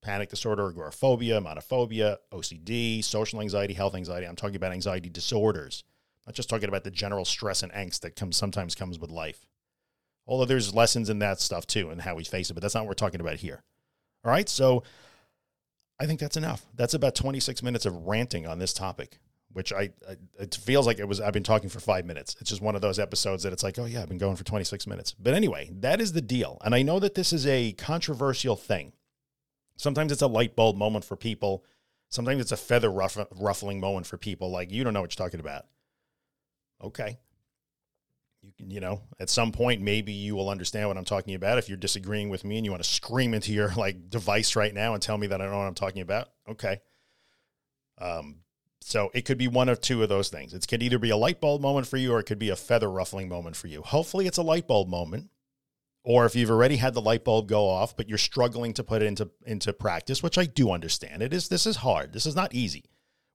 panic 0.02 0.30
disorder, 0.30 0.70
agoraphobia, 0.70 1.42
monophobia, 1.42 2.16
OCD, 2.32 3.04
social 3.04 3.42
anxiety, 3.42 3.74
health 3.74 3.94
anxiety. 3.94 4.26
I'm 4.26 4.38
talking 4.38 4.56
about 4.56 4.72
anxiety 4.72 5.10
disorders. 5.10 5.84
Not 6.30 6.36
just 6.36 6.48
talking 6.48 6.70
about 6.70 6.84
the 6.84 6.92
general 6.92 7.26
stress 7.26 7.64
and 7.64 7.72
angst 7.72 8.02
that 8.02 8.16
comes 8.16 8.38
sometimes 8.38 8.76
comes 8.76 9.00
with 9.00 9.10
life. 9.10 9.48
Although 10.28 10.46
there's 10.46 10.76
lessons 10.76 11.10
in 11.10 11.18
that 11.20 11.42
stuff 11.42 11.66
too 11.66 11.90
and 11.90 12.02
how 12.02 12.14
we 12.14 12.24
face 12.24 12.52
it, 12.52 12.54
but 12.54 12.62
that's 12.62 12.76
not 12.76 12.82
what 12.82 12.90
we're 12.90 12.94
talking 12.94 13.20
about 13.20 13.38
here. 13.38 13.64
All 14.24 14.32
right. 14.32 14.48
So 14.48 14.84
I 16.00 16.06
think 16.06 16.20
that's 16.20 16.38
enough. 16.38 16.68
That's 16.76 16.94
about 16.94 17.16
26 17.16 17.64
minutes 17.64 17.88
of 17.88 18.06
ranting 18.06 18.46
on 18.46 18.60
this 18.60 18.74
topic 18.74 19.18
which 19.54 19.74
I, 19.74 19.90
I, 20.08 20.18
it 20.38 20.54
feels 20.54 20.86
like 20.86 21.00
it 21.00 21.08
was 21.08 21.20
I've 21.20 21.34
been 21.34 21.42
talking 21.42 21.70
for 21.70 21.80
5 21.80 22.06
minutes. 22.06 22.36
It's 22.40 22.52
just 22.52 22.62
one 22.62 22.76
of 22.76 22.82
those 22.82 23.00
episodes 23.00 23.42
that 23.42 23.52
it's 23.52 23.64
like, 23.64 23.80
"Oh 23.80 23.86
yeah, 23.86 24.04
I've 24.04 24.08
been 24.08 24.20
going 24.20 24.36
for 24.36 24.44
26 24.44 24.86
minutes." 24.86 25.16
But 25.20 25.34
anyway, 25.34 25.72
that 25.80 26.00
is 26.00 26.14
the 26.14 26.22
deal. 26.22 26.60
And 26.64 26.76
I 26.76 26.84
know 26.84 27.00
that 27.00 27.16
this 27.16 27.34
is 27.34 27.48
a 27.48 27.72
controversial 27.72 28.56
thing. 28.56 28.94
Sometimes 29.76 30.12
it's 30.12 30.22
a 30.22 30.28
light 30.28 30.56
bulb 30.56 30.78
moment 30.78 31.04
for 31.04 31.16
people. 31.16 31.66
Sometimes 32.10 32.42
it's 32.42 32.52
a 32.52 32.58
feather 32.58 32.92
ruff- 32.92 33.18
ruffling 33.40 33.80
moment 33.80 34.06
for 34.06 34.18
people 34.18 34.52
like 34.52 34.72
you 34.72 34.84
don't 34.84 34.94
know 34.94 35.02
what 35.02 35.18
you're 35.18 35.26
talking 35.26 35.40
about. 35.40 35.66
Okay. 36.84 37.20
You 38.42 38.54
can, 38.58 38.72
you 38.72 38.80
know, 38.80 39.02
at 39.20 39.30
some 39.30 39.52
point 39.52 39.82
maybe 39.82 40.14
you 40.14 40.36
will 40.36 40.50
understand 40.50 40.88
what 40.88 40.98
I'm 40.98 41.06
talking 41.06 41.36
about 41.36 41.58
if 41.58 41.68
you're 41.68 41.78
disagreeing 41.78 42.30
with 42.30 42.46
me 42.46 42.58
and 42.58 42.66
you 42.66 42.72
want 42.72 42.84
to 42.84 42.90
scream 42.90 43.34
into 43.34 43.52
your 43.52 43.74
like 43.76 44.10
device 44.10 44.56
right 44.56 44.74
now 44.74 44.94
and 44.94 45.02
tell 45.02 45.18
me 45.18 45.28
that 45.28 45.42
I 45.42 45.44
don't 45.44 45.52
know 45.52 45.60
what 45.60 45.68
I'm 45.68 45.76
talking 45.76 46.02
about. 46.02 46.30
Okay. 46.48 46.80
Um, 48.00 48.38
so 48.82 49.12
it 49.14 49.26
could 49.26 49.38
be 49.38 49.48
one 49.48 49.68
of 49.68 49.82
two 49.82 50.02
of 50.02 50.10
those 50.10 50.30
things. 50.30 50.54
It 50.54 50.66
could 50.68 50.82
either 50.82 50.98
be 50.98 51.10
a 51.10 51.18
light 51.18 51.42
bulb 51.42 51.62
moment 51.62 51.86
for 51.86 51.98
you 51.98 52.14
or 52.14 52.20
it 52.20 52.26
could 52.26 52.40
be 52.40 52.50
a 52.50 52.56
feather 52.56 52.90
ruffling 52.90 53.28
moment 53.28 53.56
for 53.58 53.68
you. 53.68 53.82
Hopefully 53.82 54.26
it's 54.26 54.38
a 54.38 54.44
light 54.44 54.68
bulb 54.68 54.88
moment. 54.88 55.30
Or 56.04 56.26
if 56.26 56.34
you've 56.34 56.50
already 56.50 56.78
had 56.78 56.94
the 56.94 57.02
light 57.02 57.26
bulb 57.26 57.50
go 57.50 57.68
off, 57.68 57.96
but 57.96 58.08
you're 58.08 58.18
struggling 58.18 58.74
to 58.74 58.84
put 58.86 59.02
it 59.02 59.06
into 59.06 59.30
into 59.46 59.74
practice, 59.74 60.24
which 60.24 60.38
I 60.38 60.46
do 60.46 60.72
understand. 60.72 61.22
It 61.22 61.34
is 61.34 61.50
this 61.50 61.68
is 61.68 61.76
hard. 61.76 62.14
This 62.14 62.26
is 62.26 62.36
not 62.36 62.56
easy. 62.56 62.86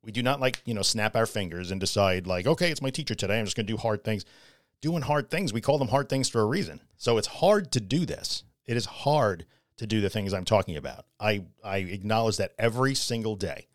We 0.04 0.12
do 0.12 0.22
not 0.22 0.40
like, 0.40 0.60
you 0.64 0.74
know, 0.74 0.82
snap 0.82 1.16
our 1.16 1.26
fingers 1.26 1.70
and 1.70 1.80
decide 1.80 2.26
like, 2.26 2.46
okay, 2.46 2.70
it's 2.70 2.82
my 2.82 2.90
teacher 2.90 3.14
today. 3.14 3.38
I'm 3.38 3.46
just 3.46 3.56
going 3.56 3.66
to 3.66 3.72
do 3.72 3.78
hard 3.78 4.04
things. 4.04 4.24
Doing 4.80 5.02
hard 5.02 5.30
things, 5.30 5.52
we 5.52 5.62
call 5.62 5.78
them 5.78 5.88
hard 5.88 6.10
things 6.10 6.28
for 6.28 6.42
a 6.42 6.46
reason. 6.46 6.80
So 6.98 7.16
it's 7.16 7.26
hard 7.26 7.72
to 7.72 7.80
do 7.80 8.04
this. 8.04 8.44
It 8.66 8.76
is 8.76 8.84
hard 8.84 9.46
to 9.78 9.86
do 9.86 10.00
the 10.00 10.10
things 10.10 10.32
I'm 10.32 10.44
talking 10.44 10.76
about. 10.76 11.06
I 11.18 11.44
I 11.64 11.78
acknowledge 11.78 12.36
that 12.36 12.52
every 12.58 12.94
single 12.94 13.34
day. 13.34 13.68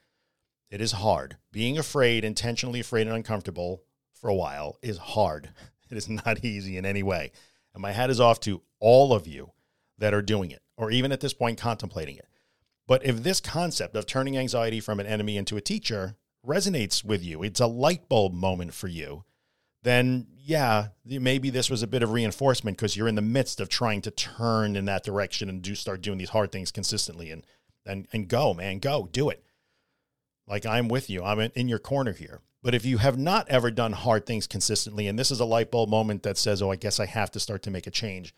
It 0.70 0.82
is 0.82 0.92
hard. 0.92 1.38
Being 1.52 1.80
afraid, 1.80 2.24
intentionally 2.24 2.80
afraid 2.80 3.08
and 3.08 3.16
uncomfortable 3.16 3.82
for 4.14 4.30
a 4.30 4.36
while 4.36 4.78
is 4.82 4.98
hard. 4.98 5.50
It 5.92 5.98
is 5.98 6.08
not 6.08 6.46
easy 6.46 6.78
in 6.78 6.86
any 6.86 7.02
way. 7.02 7.32
And 7.74 7.82
my 7.82 7.94
hat 7.94 8.12
is 8.12 8.20
off 8.20 8.40
to 8.42 8.62
all 8.80 9.12
of 9.12 9.26
you 9.26 9.54
that 9.98 10.14
are 10.14 10.22
doing 10.22 10.52
it, 10.52 10.62
or 10.78 10.92
even 10.92 11.12
at 11.12 11.20
this 11.20 11.34
point 11.34 11.58
contemplating 11.58 12.16
it. 12.16 12.28
But 12.90 13.06
if 13.06 13.22
this 13.22 13.40
concept 13.40 13.96
of 13.96 14.08
turning 14.08 14.36
anxiety 14.36 14.80
from 14.80 15.00
an 15.00 15.06
enemy 15.06 15.38
into 15.38 15.56
a 15.58 15.62
teacher 15.62 16.16
resonates 16.44 17.06
with 17.06 17.24
you, 17.24 17.44
it's 17.44 17.60
a 17.60 17.68
light 17.68 18.10
bulb 18.10 18.34
moment 18.34 18.74
for 18.74 18.88
you, 18.88 19.26
then 19.84 20.26
yeah, 20.36 20.88
maybe 21.06 21.52
this 21.52 21.70
was 21.70 21.84
a 21.84 21.88
bit 21.88 22.02
of 22.02 22.12
reinforcement 22.12 22.78
because 22.78 22.98
you're 22.98 23.08
in 23.08 23.14
the 23.14 23.22
midst 23.22 23.60
of 23.62 23.70
trying 23.70 24.02
to 24.02 24.10
turn 24.10 24.76
in 24.76 24.86
that 24.86 25.04
direction 25.04 25.50
and 25.50 25.62
do 25.62 25.76
start 25.76 26.02
doing 26.02 26.18
these 26.18 26.32
hard 26.32 26.52
things 26.52 26.72
consistently 26.72 27.30
and 27.30 27.46
and 27.86 28.08
and 28.12 28.28
go, 28.28 28.56
man, 28.56 28.80
go, 28.80 29.08
do 29.12 29.30
it. 29.30 29.44
Like 30.48 30.66
I'm 30.66 30.88
with 30.88 31.12
you. 31.12 31.24
I'm 31.24 31.40
in 31.40 31.70
your 31.70 31.78
corner 31.78 32.14
here. 32.14 32.42
But 32.64 32.74
if 32.74 32.86
you 32.86 32.98
have 32.98 33.20
not 33.20 33.48
ever 33.50 33.70
done 33.70 33.94
hard 33.94 34.26
things 34.26 34.48
consistently, 34.48 35.06
and 35.06 35.18
this 35.18 35.30
is 35.30 35.40
a 35.40 35.46
light 35.46 35.70
bulb 35.70 35.90
moment 35.90 36.24
that 36.24 36.40
says, 36.40 36.60
oh, 36.60 36.72
I 36.72 36.76
guess 36.76 37.00
I 37.00 37.06
have 37.06 37.30
to 37.32 37.40
start 37.40 37.62
to 37.64 37.72
make 37.72 37.86
a 37.86 37.92
change, 37.92 38.34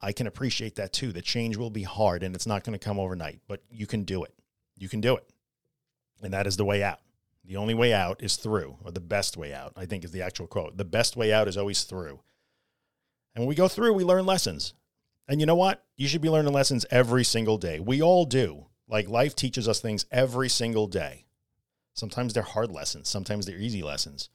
I 0.00 0.12
can 0.12 0.26
appreciate 0.26 0.74
that 0.76 0.92
too. 0.92 1.12
The 1.12 1.22
change 1.22 1.56
will 1.56 1.70
be 1.70 1.82
hard 1.82 2.22
and 2.22 2.34
it's 2.34 2.46
not 2.46 2.64
going 2.64 2.78
to 2.78 2.84
come 2.84 2.98
overnight, 2.98 3.40
but 3.48 3.62
you 3.70 3.86
can 3.86 4.04
do 4.04 4.24
it. 4.24 4.34
You 4.76 4.88
can 4.88 5.00
do 5.00 5.16
it. 5.16 5.28
And 6.22 6.32
that 6.32 6.46
is 6.46 6.56
the 6.56 6.64
way 6.64 6.82
out. 6.82 7.00
The 7.44 7.56
only 7.56 7.74
way 7.74 7.92
out 7.92 8.22
is 8.22 8.36
through, 8.36 8.76
or 8.84 8.90
the 8.90 9.00
best 9.00 9.36
way 9.36 9.54
out, 9.54 9.72
I 9.76 9.86
think 9.86 10.04
is 10.04 10.10
the 10.10 10.22
actual 10.22 10.48
quote. 10.48 10.76
The 10.76 10.84
best 10.84 11.16
way 11.16 11.32
out 11.32 11.46
is 11.46 11.56
always 11.56 11.84
through. 11.84 12.20
And 13.34 13.42
when 13.42 13.48
we 13.48 13.54
go 13.54 13.68
through, 13.68 13.92
we 13.92 14.02
learn 14.02 14.26
lessons. 14.26 14.74
And 15.28 15.40
you 15.40 15.46
know 15.46 15.54
what? 15.54 15.84
You 15.96 16.08
should 16.08 16.22
be 16.22 16.30
learning 16.30 16.52
lessons 16.52 16.86
every 16.90 17.24
single 17.24 17.58
day. 17.58 17.78
We 17.78 18.02
all 18.02 18.24
do. 18.24 18.66
Like 18.88 19.08
life 19.08 19.34
teaches 19.34 19.68
us 19.68 19.80
things 19.80 20.06
every 20.10 20.48
single 20.48 20.86
day. 20.86 21.26
Sometimes 21.94 22.32
they're 22.32 22.42
hard 22.42 22.70
lessons, 22.70 23.08
sometimes 23.08 23.46
they're 23.46 23.58
easy 23.58 23.82
lessons. 23.82 24.28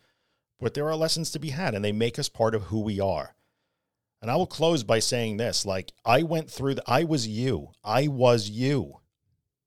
But 0.60 0.74
there 0.74 0.88
are 0.88 0.96
lessons 0.96 1.32
to 1.32 1.40
be 1.40 1.50
had 1.50 1.74
and 1.74 1.84
they 1.84 1.92
make 1.92 2.20
us 2.20 2.30
part 2.30 2.56
of 2.56 2.64
who 2.64 2.82
we 2.82 3.00
are. 3.00 3.36
And 4.22 4.30
I 4.30 4.36
will 4.36 4.48
close 4.48 4.84
by 4.84 5.00
saying 5.00 5.38
this 5.38 5.66
like 5.66 5.94
I 6.06 6.24
went 6.24 6.50
through 6.50 6.76
the 6.76 6.84
I 6.86 7.04
was 7.04 7.28
you. 7.28 7.70
I 7.84 8.08
was 8.08 8.50
you. 8.50 8.98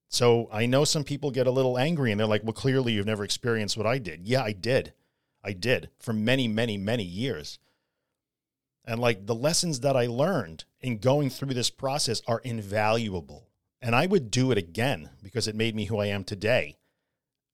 So 0.08 0.48
I 0.52 0.66
know 0.66 0.84
some 0.84 1.02
people 1.02 1.32
get 1.32 1.48
a 1.48 1.50
little 1.50 1.76
angry 1.76 2.12
and 2.12 2.20
they're 2.20 2.26
like, 2.26 2.44
well, 2.44 2.52
clearly 2.52 2.92
you've 2.92 3.06
never 3.06 3.24
experienced 3.24 3.76
what 3.76 3.86
I 3.86 3.98
did. 3.98 4.28
Yeah, 4.28 4.44
I 4.44 4.52
did. 4.52 4.92
I 5.42 5.52
did 5.52 5.90
for 5.98 6.12
many, 6.12 6.46
many, 6.46 6.78
many 6.78 7.02
years. 7.02 7.58
And 8.84 9.00
like 9.00 9.26
the 9.26 9.34
lessons 9.34 9.80
that 9.80 9.96
I 9.96 10.06
learned 10.06 10.64
in 10.80 10.98
going 10.98 11.30
through 11.30 11.54
this 11.54 11.70
process 11.70 12.22
are 12.28 12.40
invaluable. 12.44 13.48
And 13.82 13.94
I 13.94 14.06
would 14.06 14.30
do 14.30 14.52
it 14.52 14.58
again 14.58 15.10
because 15.22 15.48
it 15.48 15.56
made 15.56 15.74
me 15.74 15.86
who 15.86 15.98
I 15.98 16.06
am 16.06 16.22
today. 16.22 16.76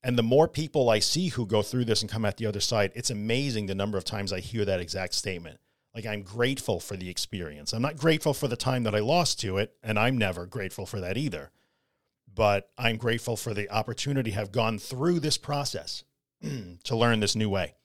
And 0.03 0.17
the 0.17 0.23
more 0.23 0.47
people 0.47 0.89
I 0.89 0.99
see 0.99 1.29
who 1.29 1.45
go 1.45 1.61
through 1.61 1.85
this 1.85 2.01
and 2.01 2.11
come 2.11 2.25
out 2.25 2.37
the 2.37 2.45
other 2.45 2.59
side, 2.59 2.91
it's 2.95 3.09
amazing 3.09 3.65
the 3.65 3.75
number 3.75 3.97
of 3.97 4.05
times 4.05 4.31
I 4.31 4.39
hear 4.39 4.65
that 4.65 4.79
exact 4.79 5.13
statement. 5.13 5.59
Like, 5.93 6.05
I'm 6.05 6.23
grateful 6.23 6.79
for 6.79 6.95
the 6.95 7.09
experience. 7.09 7.73
I'm 7.73 7.81
not 7.81 7.97
grateful 7.97 8.33
for 8.33 8.47
the 8.47 8.55
time 8.55 8.83
that 8.83 8.95
I 8.95 8.99
lost 8.99 9.39
to 9.41 9.57
it, 9.57 9.73
and 9.83 9.99
I'm 9.99 10.17
never 10.17 10.45
grateful 10.45 10.85
for 10.85 11.01
that 11.01 11.17
either. 11.17 11.51
But 12.33 12.69
I'm 12.77 12.95
grateful 12.95 13.35
for 13.35 13.53
the 13.53 13.69
opportunity 13.69 14.31
to 14.31 14.35
have 14.37 14.51
gone 14.51 14.79
through 14.79 15.19
this 15.19 15.37
process 15.37 16.03
to 16.83 16.95
learn 16.95 17.19
this 17.19 17.35
new 17.35 17.49
way 17.49 17.75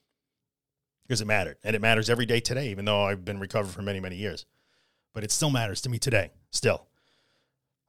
because 1.02 1.20
it 1.20 1.26
mattered. 1.26 1.56
And 1.64 1.74
it 1.74 1.82
matters 1.82 2.08
every 2.08 2.26
day 2.26 2.38
today, 2.38 2.70
even 2.70 2.84
though 2.84 3.04
I've 3.04 3.24
been 3.24 3.40
recovered 3.40 3.72
for 3.72 3.82
many, 3.82 3.98
many 3.98 4.16
years. 4.16 4.46
But 5.12 5.24
it 5.24 5.32
still 5.32 5.50
matters 5.50 5.80
to 5.82 5.88
me 5.88 5.98
today, 5.98 6.30
still. 6.50 6.86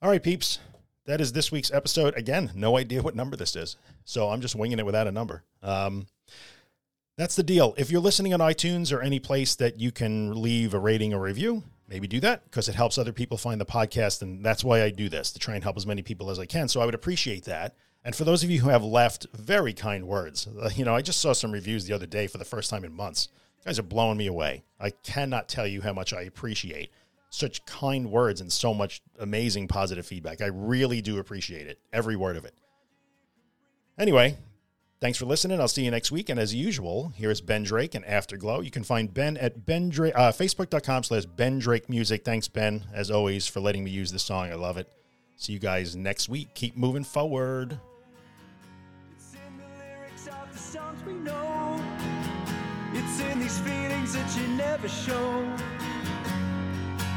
All 0.02 0.10
right, 0.10 0.22
peeps 0.22 0.60
that 1.08 1.22
is 1.22 1.32
this 1.32 1.52
week's 1.52 1.72
episode. 1.72 2.16
Again, 2.18 2.52
no 2.54 2.78
idea 2.78 3.02
what 3.02 3.16
number 3.16 3.36
this 3.36 3.56
is. 3.56 3.78
So 4.04 4.30
I'm 4.30 4.42
just 4.42 4.56
winging 4.56 4.78
it 4.78 4.86
without 4.86 5.08
a 5.08 5.12
number. 5.12 5.44
Um, 5.64 6.06
that's 7.18 7.36
the 7.36 7.44
deal. 7.44 7.74
If 7.78 7.90
you're 7.90 8.02
listening 8.02 8.34
on 8.34 8.40
iTunes 8.40 8.94
or 8.94 9.02
any 9.02 9.20
place 9.20 9.56
that 9.56 9.80
you 9.80 9.92
can 9.92 10.40
leave 10.40 10.74
a 10.74 10.80
rating 10.80 11.14
or 11.14 11.22
review, 11.22 11.64
maybe 11.88 12.08
do 12.08 12.20
that 12.20 12.46
because 12.46 12.70
it 12.70 12.76
helps 12.76 12.98
other 12.98 13.12
people 13.12 13.38
find 13.38 13.60
the 13.60 13.66
podcast. 13.66 14.22
And 14.22 14.46
that's 14.46 14.64
why 14.64 14.84
I 14.84 14.92
do 14.92 15.10
this 15.10 15.32
to 15.32 15.40
try 15.40 15.56
and 15.56 15.64
help 15.64 15.78
as 15.78 15.88
many 15.88 16.04
people 16.04 16.30
as 16.30 16.38
I 16.38 16.46
can. 16.46 16.68
So 16.68 16.80
I 16.80 16.86
would 16.86 16.96
appreciate 16.96 17.46
that. 17.46 17.76
And 18.06 18.16
for 18.16 18.24
those 18.24 18.44
of 18.44 18.52
you 18.52 18.62
who 18.62 18.70
have 18.70 18.84
left 18.84 19.26
very 19.34 19.74
kind 19.74 20.08
words, 20.08 20.48
uh, 20.62 20.70
you 20.76 20.86
know, 20.86 20.96
I 20.96 21.02
just 21.02 21.20
saw 21.20 21.34
some 21.34 21.52
reviews 21.52 21.86
the 21.86 21.94
other 21.94 22.06
day 22.06 22.28
for 22.28 22.38
the 22.38 22.46
first 22.46 22.70
time 22.70 22.86
in 22.86 22.94
months. 22.94 23.30
You 23.58 23.66
guys 23.66 23.80
are 23.80 23.84
blowing 23.84 24.18
me 24.18 24.28
away. 24.28 24.64
I 24.80 24.92
cannot 24.92 25.50
tell 25.50 25.66
you 25.66 25.82
how 25.82 25.94
much 25.94 26.14
I 26.14 26.22
appreciate 26.22 26.92
such 27.30 27.66
kind 27.66 28.10
words 28.12 28.40
and 28.40 28.54
so 28.54 28.74
much 28.74 29.02
amazing 29.20 29.68
positive 29.68 30.06
feedback. 30.06 30.42
I 30.42 30.48
really 30.48 31.02
do 31.02 31.18
appreciate 31.18 31.68
it, 31.68 31.80
every 31.92 32.16
word 32.16 32.38
of 32.38 32.46
it. 32.46 32.54
Anyway, 33.98 34.38
thanks 35.00 35.18
for 35.18 35.26
listening. 35.26 35.60
I'll 35.60 35.68
see 35.68 35.86
you 35.86 35.92
next 35.92 36.12
week. 36.12 36.30
And 36.30 36.40
as 36.40 36.54
usual, 36.54 37.14
here's 37.16 37.42
Ben 37.42 37.64
Drake 37.64 37.96
and 37.96 38.06
Afterglow. 38.06 38.62
You 38.62 38.72
can 38.72 38.84
find 38.84 39.14
Ben 39.14 39.38
at 39.38 39.66
Ben 39.66 39.90
Drake, 39.90 40.14
uh, 40.16 40.32
Facebook.com 40.32 41.04
slash 41.04 41.26
Ben 41.26 41.60
Drake 41.60 41.90
Music. 41.90 42.24
Thanks, 42.24 42.48
Ben, 42.48 42.86
as 42.94 43.12
always, 43.12 43.48
for 43.48 43.60
letting 43.60 43.84
me 43.84 43.92
use 43.92 44.12
this 44.12 44.24
song. 44.24 44.50
I 44.52 44.56
love 44.56 44.78
it. 44.78 44.92
See 45.36 45.54
you 45.54 45.60
guys 45.60 45.96
next 45.96 46.30
week. 46.30 46.54
Keep 46.56 46.78
moving 46.78 47.04
forward. 47.04 47.80
It's 49.16 49.34
in 49.34 49.58
the 49.58 49.66
lyrics 49.78 50.28
of 50.28 50.52
the 50.52 50.60
songs 50.60 51.00
we 51.06 51.14
know. 51.14 51.80
It's 52.94 53.20
in 53.20 53.40
these 53.40 53.60
feelings 53.60 54.14
that 54.14 54.38
you 54.40 54.48
never 54.56 54.88
show. 54.88 55.44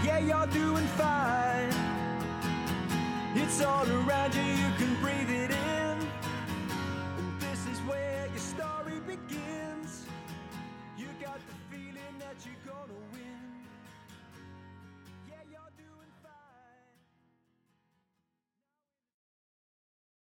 Yeah, 0.05 0.19
you're 0.19 0.47
doing 0.49 0.87
fine. 0.99 1.71
It's 3.35 3.62
all 3.62 3.88
around. 3.88 4.21